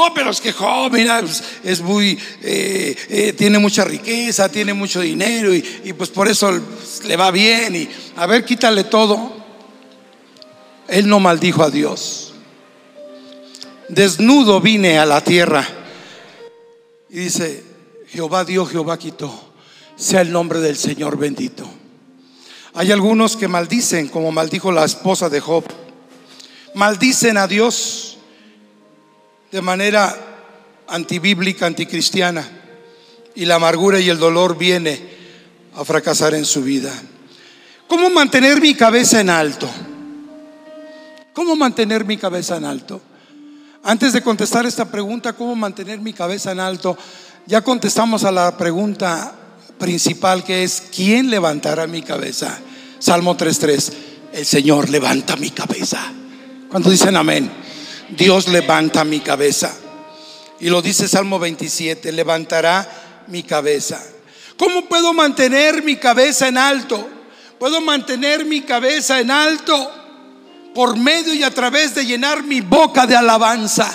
[0.00, 4.72] Oh, pero es que Job, mira, pues, es muy, eh, eh, tiene mucha riqueza, tiene
[4.72, 6.52] mucho dinero y, y pues por eso
[7.04, 7.74] le va bien.
[7.74, 9.32] Y a ver, quítale todo.
[10.86, 12.27] Él no maldijo a Dios.
[13.88, 15.66] Desnudo vine a la tierra
[17.08, 17.64] y dice,
[18.08, 19.32] Jehová dio, Jehová quitó.
[19.96, 21.68] Sea el nombre del Señor bendito.
[22.74, 25.64] Hay algunos que maldicen, como maldijo la esposa de Job.
[26.74, 28.18] Maldicen a Dios
[29.50, 30.14] de manera
[30.86, 32.46] antibíblica, anticristiana.
[33.34, 35.00] Y la amargura y el dolor viene
[35.74, 36.92] a fracasar en su vida.
[37.86, 39.68] ¿Cómo mantener mi cabeza en alto?
[41.32, 43.00] ¿Cómo mantener mi cabeza en alto?
[43.82, 46.98] Antes de contestar esta pregunta, ¿cómo mantener mi cabeza en alto?
[47.46, 49.32] Ya contestamos a la pregunta
[49.78, 52.58] principal que es, ¿quién levantará mi cabeza?
[52.98, 53.92] Salmo 3.3,
[54.32, 56.12] el Señor levanta mi cabeza.
[56.68, 57.50] Cuando dicen amén,
[58.10, 59.72] Dios levanta mi cabeza.
[60.60, 64.02] Y lo dice Salmo 27, levantará mi cabeza.
[64.58, 67.08] ¿Cómo puedo mantener mi cabeza en alto?
[67.60, 69.97] Puedo mantener mi cabeza en alto
[70.78, 73.92] por medio y a través de llenar mi boca de alabanza.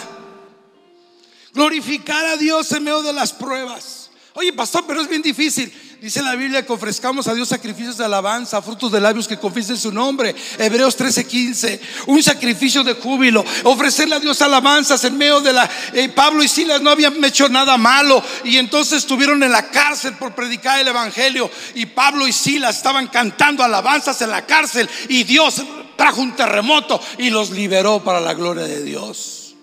[1.53, 4.09] Glorificar a Dios en medio de las pruebas.
[4.33, 5.71] Oye, pastor, pero es bien difícil.
[6.01, 9.77] Dice la Biblia que ofrezcamos a Dios sacrificios de alabanza, frutos de labios que confiesen
[9.77, 10.35] su nombre.
[10.57, 11.79] Hebreos 13:15.
[12.07, 13.45] Un sacrificio de júbilo.
[13.63, 15.69] Ofrecerle a Dios alabanzas en medio de la.
[15.93, 20.15] Eh, Pablo y Silas no habían hecho nada malo y entonces estuvieron en la cárcel
[20.15, 21.49] por predicar el evangelio.
[21.75, 25.63] Y Pablo y Silas estaban cantando alabanzas en la cárcel y Dios
[25.95, 29.55] trajo un terremoto y los liberó para la gloria de Dios.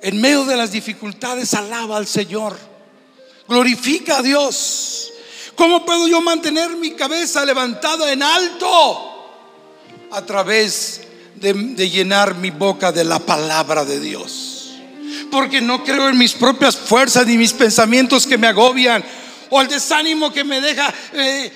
[0.00, 2.56] En medio de las dificultades, alaba al Señor.
[3.48, 5.12] Glorifica a Dios.
[5.56, 9.14] ¿Cómo puedo yo mantener mi cabeza levantada en alto?
[10.12, 11.00] A través
[11.34, 14.72] de, llenar mi boca de la palabra de Dios.
[15.30, 19.04] Porque no creo en mis propias fuerzas ni mis pensamientos que me agobian
[19.50, 21.50] o el desánimo que me deja eh,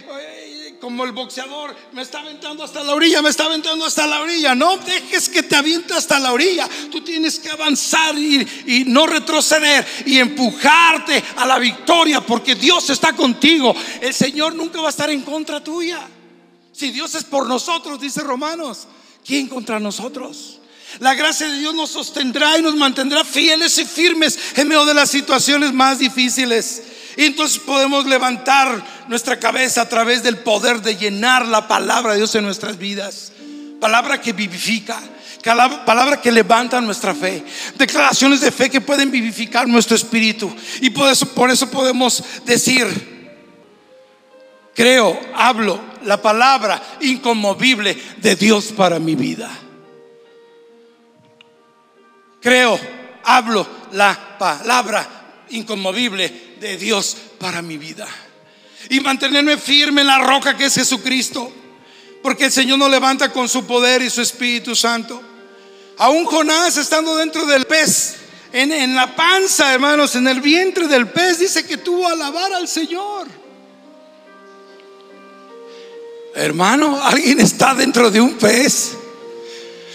[0.83, 4.53] como el boxeador, me está aventando hasta la orilla, me está aventando hasta la orilla.
[4.57, 6.68] No dejes que te aviente hasta la orilla.
[6.90, 12.90] Tú tienes que avanzar y, y no retroceder y empujarte a la victoria porque Dios
[12.90, 13.73] está contigo.
[14.01, 16.01] El Señor nunca va a estar en contra tuya.
[16.73, 18.88] Si Dios es por nosotros, dice Romanos,
[19.25, 20.62] ¿quién contra nosotros?
[20.99, 24.95] La gracia de Dios nos sostendrá y nos mantendrá fieles y firmes en medio de
[24.95, 26.83] las situaciones más difíciles.
[27.17, 32.19] Y entonces podemos levantar nuestra cabeza a través del poder de llenar la palabra de
[32.19, 33.33] Dios en nuestras vidas.
[33.81, 35.01] Palabra que vivifica,
[35.85, 37.45] palabra que levanta nuestra fe.
[37.77, 40.55] Declaraciones de fe que pueden vivificar nuestro espíritu.
[40.81, 41.11] Y por
[41.51, 42.87] eso, podemos decir,
[44.75, 49.51] creo, hablo la palabra inconmovible de Dios para mi vida.
[52.43, 52.79] Creo,
[53.25, 58.09] hablo la palabra inconmovible de Dios para mi vida.
[58.91, 61.53] Y mantenerme firme en la roca que es Jesucristo.
[62.23, 65.21] Porque el Señor nos levanta con su poder y su Espíritu Santo.
[65.99, 68.17] Aún Jonás estando dentro del pez,
[68.53, 72.53] en, en, la panza, hermanos, en el vientre del pez, dice que tuvo a alabar
[72.53, 73.29] al Señor.
[76.35, 78.97] Hermano, alguien está dentro de un pez.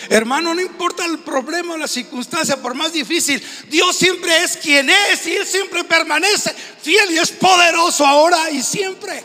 [0.10, 4.90] Hermano, no importa el problema o la circunstancia, por más difícil, Dios siempre es quien
[4.90, 9.24] es y Él siempre permanece fiel y es poderoso ahora y siempre.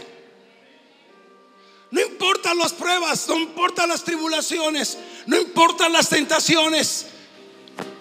[1.90, 7.06] No importan las pruebas, no importan las tribulaciones, no importan las tentaciones.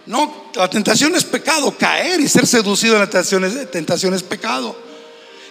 [0.05, 4.75] No, la tentación es pecado, caer y ser seducido en la tentación tentación es pecado.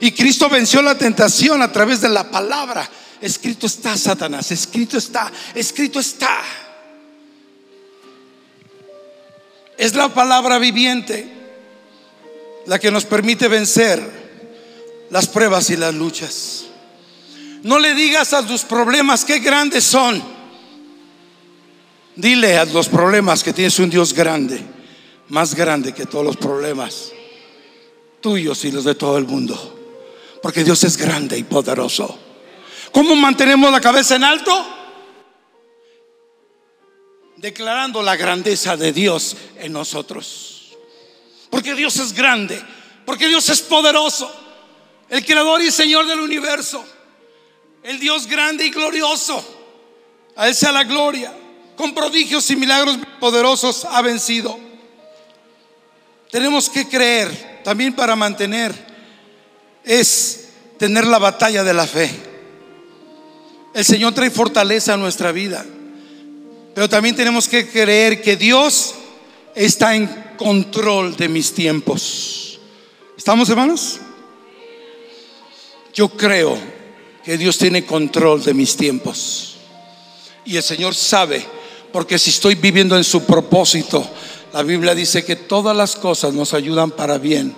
[0.00, 2.88] Y Cristo venció la tentación a través de la palabra.
[3.20, 6.40] Escrito está, Satanás, escrito está, escrito está.
[9.80, 11.26] Es la palabra viviente
[12.66, 13.98] la que nos permite vencer
[15.08, 16.66] las pruebas y las luchas.
[17.62, 20.22] No le digas a tus problemas qué grandes son.
[22.14, 24.60] Dile a los problemas que tienes un Dios grande,
[25.30, 27.12] más grande que todos los problemas
[28.20, 29.78] tuyos y los de todo el mundo.
[30.42, 32.18] Porque Dios es grande y poderoso.
[32.92, 34.79] ¿Cómo mantenemos la cabeza en alto?
[37.40, 40.76] Declarando la grandeza de Dios en nosotros.
[41.48, 42.62] Porque Dios es grande,
[43.06, 44.30] porque Dios es poderoso,
[45.08, 46.84] el creador y señor del universo,
[47.82, 49.42] el Dios grande y glorioso.
[50.36, 51.34] A Él sea la gloria,
[51.76, 54.58] con prodigios y milagros poderosos ha vencido.
[56.30, 58.72] Tenemos que creer, también para mantener,
[59.82, 62.10] es tener la batalla de la fe.
[63.74, 65.64] El Señor trae fortaleza a nuestra vida.
[66.74, 68.94] Pero también tenemos que creer que Dios
[69.54, 70.06] está en
[70.36, 72.58] control de mis tiempos.
[73.16, 74.00] ¿Estamos hermanos?
[75.92, 76.56] Yo creo
[77.24, 79.56] que Dios tiene control de mis tiempos.
[80.44, 81.44] Y el Señor sabe,
[81.92, 84.08] porque si estoy viviendo en su propósito,
[84.52, 87.54] la Biblia dice que todas las cosas nos ayudan para bien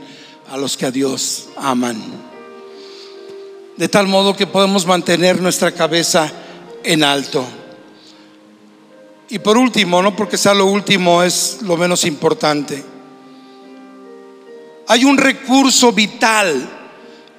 [0.51, 2.03] a los que a Dios aman.
[3.77, 6.31] De tal modo que podemos mantener nuestra cabeza
[6.83, 7.47] en alto.
[9.33, 12.85] Y por último, no porque sea lo último, es lo menos importante.
[14.89, 16.69] Hay un recurso vital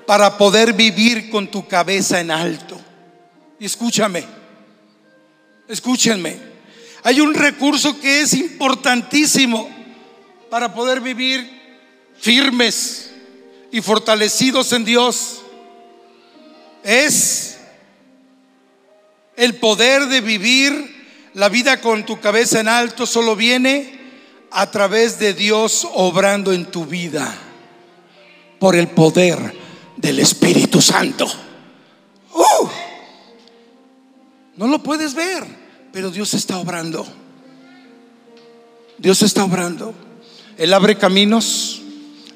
[0.07, 2.81] para poder vivir con tu cabeza en alto.
[3.59, 4.25] Y escúchame,
[5.67, 6.35] escúchenme.
[7.03, 9.69] Hay un recurso que es importantísimo
[10.49, 11.47] para poder vivir
[12.19, 13.11] firmes
[13.71, 15.43] y fortalecidos en Dios.
[16.83, 17.59] Es
[19.35, 20.92] el poder de vivir
[21.33, 23.99] la vida con tu cabeza en alto solo viene
[24.51, 27.33] a través de Dios obrando en tu vida
[28.59, 29.53] por el poder
[29.97, 31.25] del Espíritu Santo.
[32.33, 32.67] Uh,
[34.57, 35.43] no lo puedes ver,
[35.91, 37.05] pero Dios está obrando.
[38.99, 39.95] Dios está obrando.
[40.57, 41.81] Él abre caminos,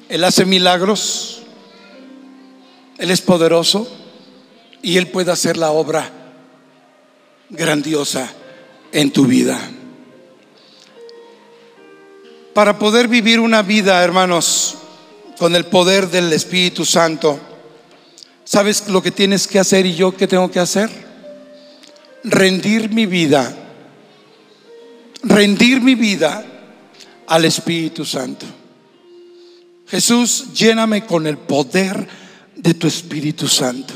[0.08, 1.42] Él hace milagros,
[2.98, 3.88] Él es poderoso
[4.82, 6.10] y Él puede hacer la obra
[7.48, 8.32] grandiosa
[8.92, 9.58] en tu vida.
[12.54, 14.76] Para poder vivir una vida, hermanos,
[15.38, 17.38] con el poder del Espíritu Santo,
[18.44, 20.90] ¿sabes lo que tienes que hacer y yo qué tengo que hacer?
[22.24, 23.54] Rendir mi vida,
[25.22, 26.44] rendir mi vida
[27.28, 28.46] al Espíritu Santo.
[29.86, 32.08] Jesús, lléname con el poder
[32.56, 33.94] de tu Espíritu Santo.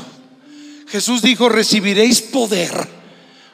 [0.87, 3.02] Jesús dijo, recibiréis poder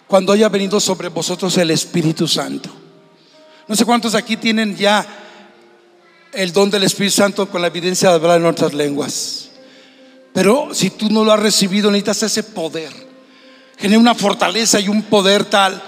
[0.09, 2.67] cuando haya venido sobre vosotros el Espíritu Santo.
[3.67, 5.05] No sé cuántos aquí tienen ya
[6.33, 9.51] el don del Espíritu Santo con la evidencia de hablar en otras lenguas.
[10.33, 12.91] Pero si tú no lo has recibido, necesitas ese poder.
[13.77, 15.79] Genera una fortaleza y un poder tal.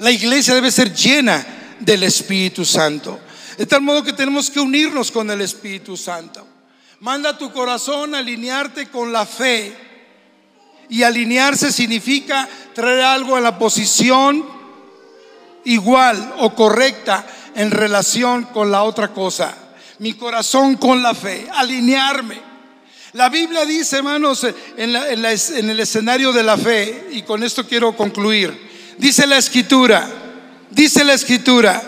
[0.00, 3.20] La iglesia debe ser llena del Espíritu Santo.
[3.56, 6.46] De tal modo que tenemos que unirnos con el Espíritu Santo.
[7.00, 9.91] Manda tu corazón a alinearte con la fe
[10.92, 14.44] y alinearse significa traer algo a la posición
[15.64, 19.56] igual o correcta en relación con la otra cosa.
[20.00, 22.38] Mi corazón con la fe, alinearme.
[23.14, 27.96] La Biblia dice, hermanos, en, en el escenario de la fe, y con esto quiero
[27.96, 28.54] concluir,
[28.98, 30.06] dice la escritura,
[30.68, 31.82] dice la escritura,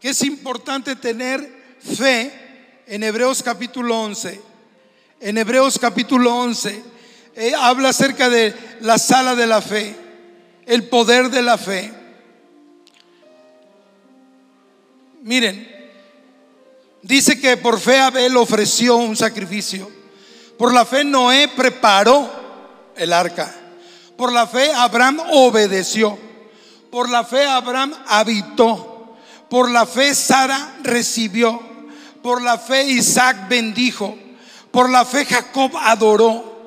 [0.00, 4.40] que es importante tener fe en Hebreos capítulo 11.
[5.20, 6.97] En Hebreos capítulo 11
[7.38, 9.94] eh, habla acerca de la sala de la fe,
[10.66, 11.92] el poder de la fe.
[15.22, 15.68] Miren,
[17.00, 19.88] dice que por fe Abel ofreció un sacrificio.
[20.58, 22.28] Por la fe Noé preparó
[22.96, 23.54] el arca.
[24.16, 26.18] Por la fe Abraham obedeció.
[26.90, 29.16] Por la fe Abraham habitó.
[29.48, 31.62] Por la fe Sara recibió.
[32.20, 34.18] Por la fe Isaac bendijo.
[34.72, 36.57] Por la fe Jacob adoró.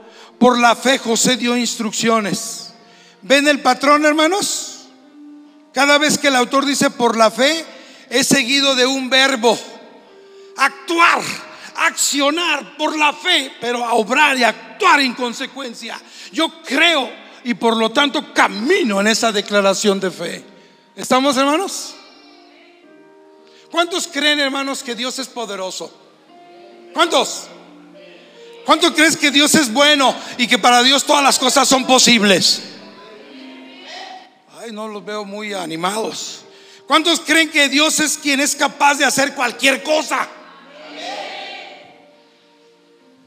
[0.42, 2.74] Por la fe José dio instrucciones.
[3.22, 4.88] ¿Ven el patrón, hermanos?
[5.72, 7.64] Cada vez que el autor dice por la fe,
[8.10, 9.56] es seguido de un verbo.
[10.58, 11.22] Actuar,
[11.76, 16.02] accionar por la fe, pero a obrar y actuar en consecuencia.
[16.32, 17.08] Yo creo
[17.44, 20.44] y por lo tanto camino en esa declaración de fe.
[20.96, 21.94] ¿Estamos, hermanos?
[23.70, 25.94] ¿Cuántos creen, hermanos, que Dios es poderoso?
[26.96, 27.48] ¿Cuántos?
[28.72, 32.62] ¿Cuántos crees que Dios es bueno y que para Dios todas las cosas son posibles?
[34.62, 36.46] Ay, no los veo muy animados.
[36.88, 40.26] ¿Cuántos creen que Dios es quien es capaz de hacer cualquier cosa?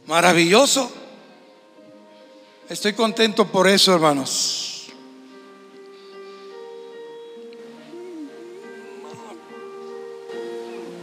[0.07, 0.90] Maravilloso.
[2.70, 4.86] Estoy contento por eso, hermanos.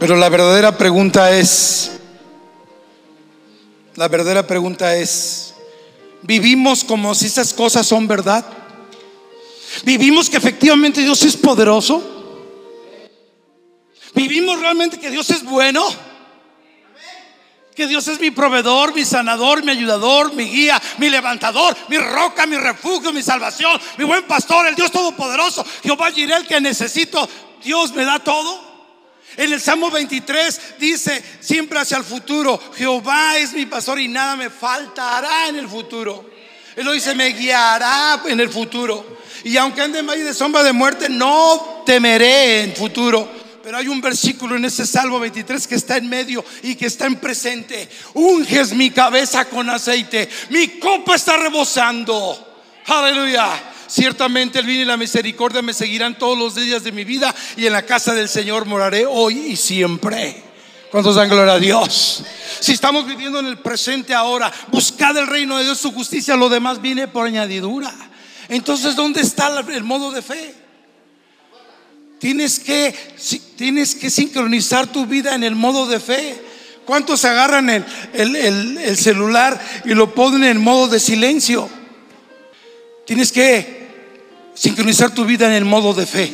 [0.00, 1.92] Pero la verdadera pregunta es,
[3.96, 5.54] la verdadera pregunta es,
[6.22, 8.44] ¿vivimos como si esas cosas son verdad?
[9.84, 12.02] ¿Vivimos que efectivamente Dios es poderoso?
[14.14, 15.84] ¿Vivimos realmente que Dios es bueno?
[17.74, 22.46] Que Dios es mi proveedor, mi sanador, mi ayudador, mi guía, mi levantador, mi roca,
[22.46, 27.26] mi refugio, mi salvación, mi buen pastor, el Dios todopoderoso, Jehová Jirel que necesito,
[27.62, 28.71] Dios me da todo.
[29.36, 34.36] En el Salmo 23 dice siempre hacia el futuro, Jehová es mi pastor y nada
[34.36, 36.30] me faltará en el futuro.
[36.76, 39.20] Él lo dice, me guiará en el futuro.
[39.44, 43.88] Y aunque ande en valle de sombra de muerte, no temeré en futuro pero hay
[43.88, 47.88] un versículo en ese Salmo 23 que está en medio y que está en presente.
[48.14, 52.64] Unges mi cabeza con aceite, mi copa está rebosando.
[52.86, 53.71] Aleluya.
[53.92, 57.66] Ciertamente el bien y la misericordia me seguirán todos los días de mi vida y
[57.66, 60.42] en la casa del Señor moraré hoy y siempre.
[60.90, 62.24] ¿Cuántos dan gloria a Dios?
[62.58, 66.48] Si estamos viviendo en el presente ahora, buscad el reino de Dios, su justicia, lo
[66.48, 67.92] demás viene por añadidura.
[68.48, 70.54] Entonces, ¿dónde está el modo de fe?
[72.18, 72.94] Tienes que,
[73.56, 76.42] tienes que sincronizar tu vida en el modo de fe.
[76.86, 77.84] ¿Cuántos agarran el,
[78.14, 81.68] el, celular y lo ponen en modo de silencio?
[83.04, 83.81] Tienes que
[84.62, 86.32] sincronizar tu vida en el modo de fe.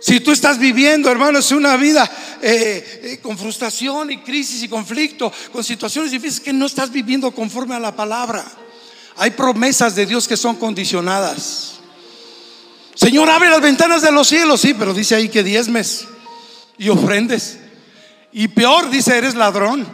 [0.00, 2.10] Si tú estás viviendo, hermanos, una vida
[2.42, 7.30] eh, eh, con frustración y crisis y conflicto, con situaciones difíciles, que no estás viviendo
[7.30, 8.44] conforme a la palabra.
[9.18, 11.74] Hay promesas de Dios que son condicionadas.
[12.96, 16.06] Señor, abre las ventanas de los cielos, sí, pero dice ahí que diezmes
[16.76, 17.58] y ofrendes.
[18.32, 19.86] Y peor, dice, eres ladrón.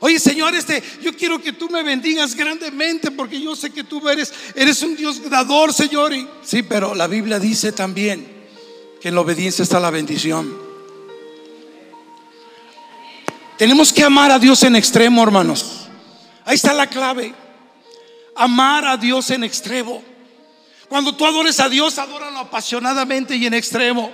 [0.00, 4.06] Oye, Señor, este, yo quiero que tú me bendigas grandemente porque yo sé que tú
[4.08, 6.12] eres, eres un Dios dador, Señor.
[6.42, 8.26] Sí, pero la Biblia dice también
[9.00, 10.54] que en la obediencia está la bendición.
[13.58, 15.88] Tenemos que amar a Dios en extremo, hermanos.
[16.44, 17.34] Ahí está la clave
[18.36, 20.02] amar a Dios en extremo.
[20.88, 24.12] Cuando tú adores a Dios, adóralo apasionadamente y en extremo.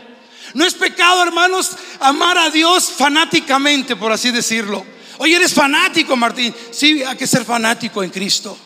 [0.55, 4.85] No es pecado, hermanos, amar a Dios fanáticamente, por así decirlo.
[5.19, 6.55] Oye, eres fanático, Martín.
[6.71, 8.57] Sí, hay que ser fanático en Cristo.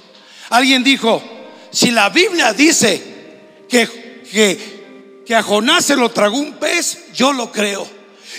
[0.50, 1.22] Alguien dijo,
[1.70, 3.02] si la Biblia dice
[3.68, 7.86] que, que, que a Jonás se lo tragó un pez, yo lo creo.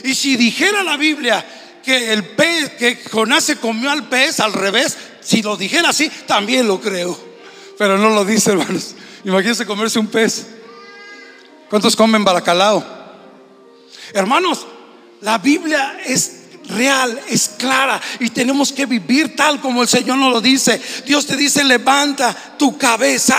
[0.04, 1.46] Y si dijera la Biblia
[1.84, 6.10] que el pez, que Jonás se comió al pez al revés, si lo dijera así,
[6.26, 7.18] también lo creo.
[7.78, 8.96] Pero no lo dice, hermanos.
[9.24, 10.48] Imagínense comerse un pez.
[11.70, 12.86] ¿Cuántos comen balacalao?
[14.14, 14.66] Hermanos,
[15.22, 16.37] la Biblia es
[16.68, 20.82] real, es clara y tenemos que vivir tal como el Señor nos lo dice.
[21.06, 23.38] Dios te dice, levanta tu cabeza.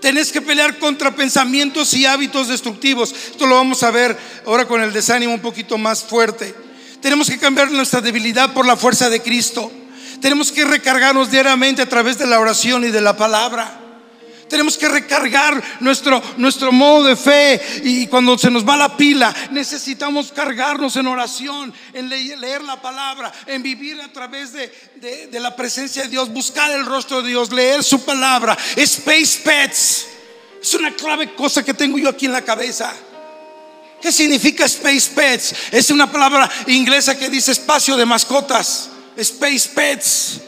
[0.00, 3.12] Tenés que pelear contra pensamientos y hábitos destructivos.
[3.12, 6.54] Esto lo vamos a ver ahora con el desánimo un poquito más fuerte.
[7.00, 9.70] Tenemos que cambiar nuestra debilidad por la fuerza de Cristo.
[10.20, 13.81] Tenemos que recargarnos diariamente a través de la oración y de la palabra.
[14.52, 19.34] Tenemos que recargar nuestro, nuestro modo de fe y cuando se nos va la pila,
[19.50, 24.70] necesitamos cargarnos en oración, en leer la palabra, en vivir a través de,
[25.30, 28.54] de la presencia de Dios, buscar el rostro de Dios, leer su palabra.
[28.76, 30.06] Space Pets
[30.60, 32.92] es una clave cosa que tengo yo aquí en la cabeza.
[34.02, 35.54] ¿Qué significa Space Pets?
[35.70, 38.90] Es una palabra inglesa que dice espacio de mascotas.
[39.16, 40.40] Space Pets.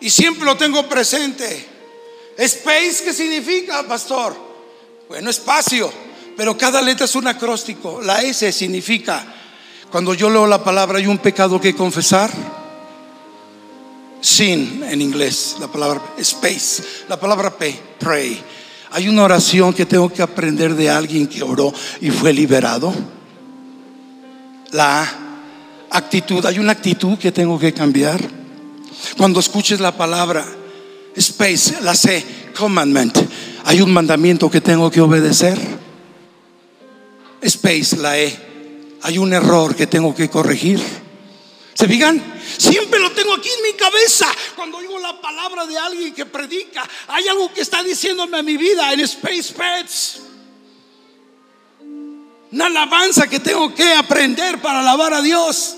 [0.00, 1.78] Y siempre lo tengo presente.
[2.40, 4.34] Space, ¿qué significa, pastor?
[5.10, 5.92] Bueno, espacio,
[6.38, 8.00] pero cada letra es un acróstico.
[8.00, 9.26] La S significa,
[9.90, 12.30] cuando yo leo la palabra, hay un pecado que confesar.
[14.22, 18.42] Sin en inglés, la palabra space, la palabra P, pray.
[18.92, 22.92] Hay una oración que tengo que aprender de alguien que oró y fue liberado.
[24.72, 25.06] La
[25.90, 28.18] actitud, hay una actitud que tengo que cambiar.
[29.18, 30.46] Cuando escuches la palabra,
[31.16, 32.24] Space, la C,
[32.56, 33.16] commandment.
[33.64, 35.58] Hay un mandamiento que tengo que obedecer.
[37.42, 38.50] Space, la E.
[39.02, 40.80] Hay un error que tengo que corregir.
[41.74, 42.22] ¿Se fijan?
[42.58, 44.26] Siempre lo tengo aquí en mi cabeza.
[44.54, 48.56] Cuando oigo la palabra de alguien que predica, hay algo que está diciéndome a mi
[48.56, 50.20] vida en Space Pets.
[52.52, 55.76] Una alabanza que tengo que aprender para alabar a Dios.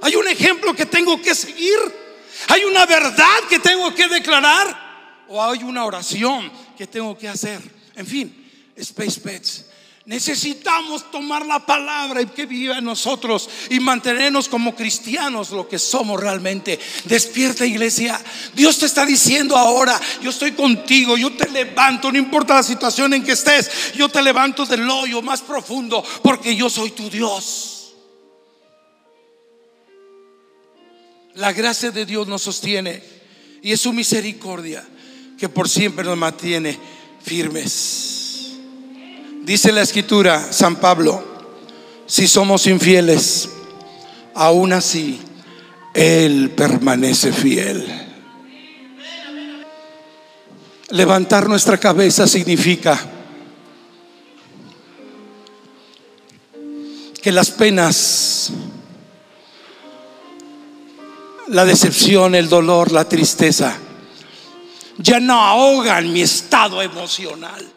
[0.00, 2.01] Hay un ejemplo que tengo que seguir.
[2.48, 4.92] Hay una verdad que tengo que declarar.
[5.28, 7.60] O hay una oración que tengo que hacer.
[7.94, 9.66] En fin, Space Pets.
[10.04, 15.78] Necesitamos tomar la palabra y que viva en nosotros y mantenernos como cristianos lo que
[15.78, 16.78] somos realmente.
[17.04, 18.20] Despierta iglesia.
[18.52, 23.14] Dios te está diciendo ahora, yo estoy contigo, yo te levanto, no importa la situación
[23.14, 27.81] en que estés, yo te levanto del hoyo más profundo porque yo soy tu Dios.
[31.34, 33.02] La gracia de Dios nos sostiene
[33.62, 34.84] y es su misericordia
[35.38, 36.78] que por siempre nos mantiene
[37.22, 38.52] firmes.
[39.42, 41.24] Dice la escritura, San Pablo,
[42.06, 43.48] si somos infieles,
[44.34, 45.20] aún así
[45.94, 47.86] Él permanece fiel.
[50.90, 53.00] Levantar nuestra cabeza significa
[57.22, 58.52] que las penas,
[61.52, 63.76] la decepción, el dolor, la tristeza,
[64.96, 67.70] ya no ahogan mi estado emocional.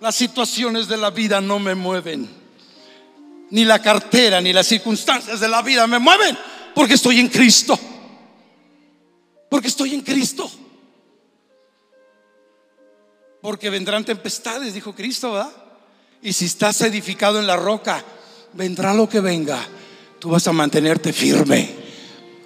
[0.00, 2.28] Las situaciones de la vida no me mueven.
[3.50, 6.38] Ni la cartera, ni las circunstancias de la vida me mueven.
[6.72, 7.78] Porque estoy en Cristo.
[9.50, 10.50] Porque estoy en Cristo.
[13.40, 15.52] Porque vendrán tempestades, dijo Cristo.
[16.22, 18.04] Y si estás edificado en la roca,
[18.52, 19.58] vendrá lo que venga.
[20.22, 21.68] Tú vas a mantenerte firme.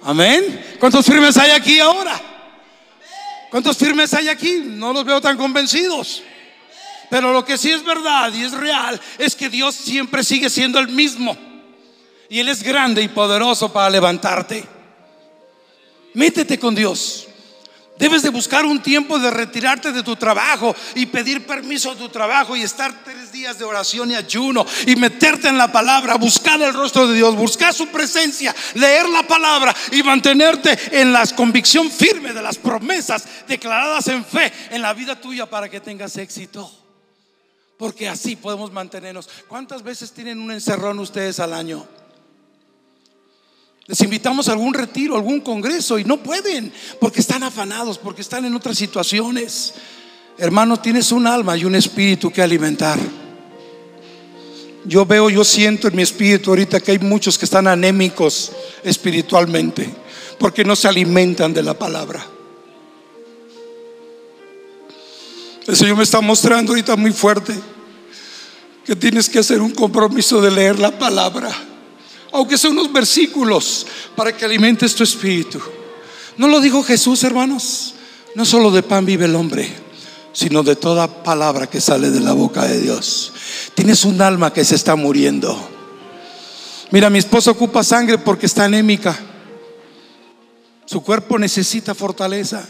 [0.01, 0.77] Amén.
[0.79, 2.19] ¿Cuántos firmes hay aquí ahora?
[3.51, 4.63] ¿Cuántos firmes hay aquí?
[4.65, 6.23] No los veo tan convencidos.
[7.11, 10.79] Pero lo que sí es verdad y es real es que Dios siempre sigue siendo
[10.79, 11.37] el mismo.
[12.29, 14.63] Y Él es grande y poderoso para levantarte.
[16.15, 17.27] Métete con Dios.
[17.97, 22.09] Debes de buscar un tiempo de retirarte de tu trabajo y pedir permiso de tu
[22.09, 26.61] trabajo y estar tres días de oración y ayuno y meterte en la palabra, buscar
[26.61, 31.89] el rostro de Dios, buscar su presencia, leer la palabra y mantenerte en la convicción
[31.89, 36.71] firme de las promesas declaradas en fe en la vida tuya para que tengas éxito.
[37.77, 39.29] Porque así podemos mantenernos.
[39.47, 41.87] ¿Cuántas veces tienen un encerrón ustedes al año?
[43.87, 48.43] Les invitamos a algún retiro, algún congreso y no pueden porque están afanados, porque están
[48.43, 49.73] en otras situaciones.
[50.37, 52.99] Hermano, tienes un alma y un espíritu que alimentar.
[54.83, 58.51] Yo veo, yo siento en mi espíritu ahorita que hay muchos que están anémicos
[58.83, 59.89] espiritualmente
[60.37, 62.25] porque no se alimentan de la palabra.
[65.65, 67.53] El Señor me está mostrando ahorita muy fuerte
[68.85, 71.51] que tienes que hacer un compromiso de leer la palabra,
[72.31, 75.61] aunque sea unos versículos, para que alimentes tu espíritu.
[76.37, 77.93] ¿No lo dijo Jesús, hermanos?
[78.35, 79.67] No solo de pan vive el hombre,
[80.33, 83.33] sino de toda palabra que sale de la boca de Dios.
[83.73, 85.57] Tienes un alma que se está muriendo.
[86.91, 89.17] Mira, mi esposa ocupa sangre porque está anémica.
[90.85, 92.67] Su cuerpo necesita fortaleza.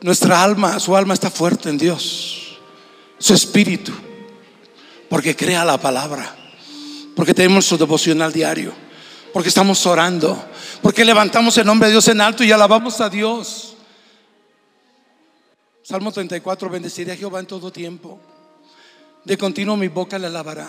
[0.00, 2.58] Nuestra alma, su alma está fuerte en Dios.
[3.18, 3.92] Su espíritu.
[5.08, 6.43] Porque crea la palabra.
[7.14, 8.72] Porque tenemos su devocional diario.
[9.32, 10.42] Porque estamos orando.
[10.82, 13.76] Porque levantamos el nombre de Dios en alto y alabamos a Dios.
[15.82, 18.18] Salmo 34, bendeciré a Jehová en todo tiempo.
[19.24, 20.68] De continuo mi boca le alabará.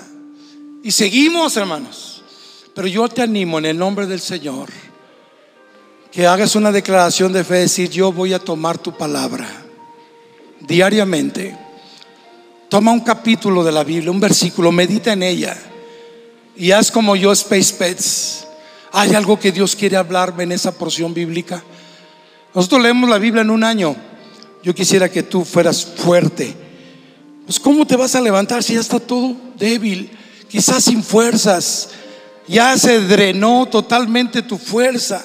[0.84, 2.24] Y seguimos, hermanos.
[2.74, 4.70] Pero yo te animo en el nombre del Señor
[6.12, 9.48] que hagas una declaración de fe, decir, yo voy a tomar tu palabra
[10.62, 11.58] diariamente.
[12.70, 15.58] Toma un capítulo de la Biblia, un versículo, medita en ella
[16.56, 18.48] y haz como yo, Space Pets.
[18.92, 21.64] ¿Hay algo que Dios quiere hablarme en esa porción bíblica?
[22.54, 23.96] Nosotros leemos la Biblia en un año.
[24.64, 26.56] Yo quisiera que tú fueras fuerte.
[27.46, 30.10] Pues ¿cómo te vas a levantar si ya está todo débil?
[30.50, 31.90] Quizás sin fuerzas.
[32.48, 35.24] Ya se drenó totalmente tu fuerza.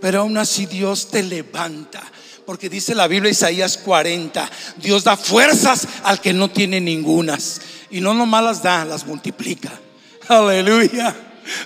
[0.00, 2.02] Pero aún así Dios te levanta.
[2.44, 7.60] Porque dice la Biblia Isaías 40, Dios da fuerzas al que no tiene ningunas.
[7.90, 9.80] Y no nomás las da, las multiplica.
[10.28, 11.14] Aleluya.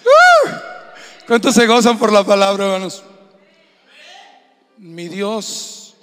[0.05, 0.51] ¡Uh!
[1.27, 3.03] ¿Cuántos se gozan por la palabra, hermanos?
[4.79, 5.95] Mi Dios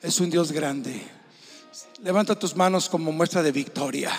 [0.00, 1.00] es un Dios grande.
[2.02, 4.10] Levanta tus manos como muestra de victoria.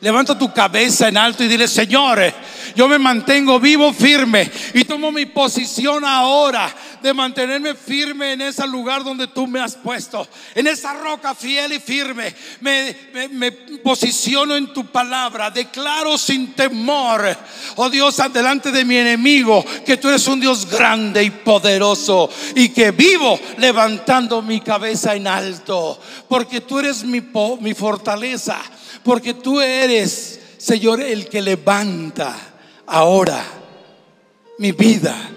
[0.00, 2.20] Levanta tu cabeza en alto y dile, Señor,
[2.74, 8.66] yo me mantengo vivo, firme y tomo mi posición ahora de mantenerme firme en ese
[8.66, 12.34] lugar donde tú me has puesto, en esa roca fiel y firme.
[12.60, 17.36] Me, posiciono en tu palabra, declaro sin temor,
[17.76, 22.68] oh Dios, delante de mi enemigo, que tú eres un Dios grande y poderoso y
[22.68, 28.60] que vivo levantando mi cabeza en alto, porque tú eres mi fortaleza
[29.02, 32.34] porque tú eres, Señor, el que levanta
[32.86, 33.44] ahora
[34.58, 35.31] mi vida.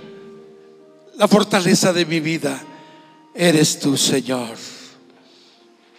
[1.18, 2.62] La fortaleza de mi vida
[3.34, 4.58] eres tú, Señor.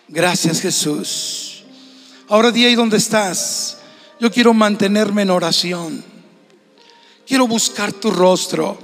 [0.09, 1.65] Gracias, Jesús.
[2.29, 3.79] Ahora día y donde estás,
[4.21, 6.05] yo quiero mantenerme en oración.
[7.27, 8.79] Quiero buscar tu rostro.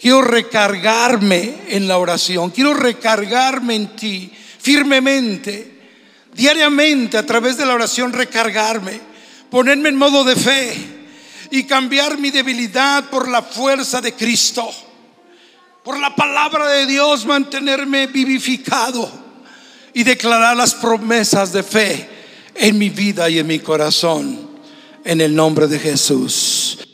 [0.00, 2.50] Quiero recargarme en la oración.
[2.50, 5.78] Quiero recargarme en ti firmemente
[6.38, 9.00] diariamente a través de la oración recargarme,
[9.50, 10.72] ponerme en modo de fe
[11.50, 14.70] y cambiar mi debilidad por la fuerza de Cristo,
[15.88, 19.10] por la palabra de Dios mantenerme vivificado
[19.94, 22.06] y declarar las promesas de fe
[22.54, 24.50] en mi vida y en mi corazón,
[25.02, 26.87] en el nombre de Jesús.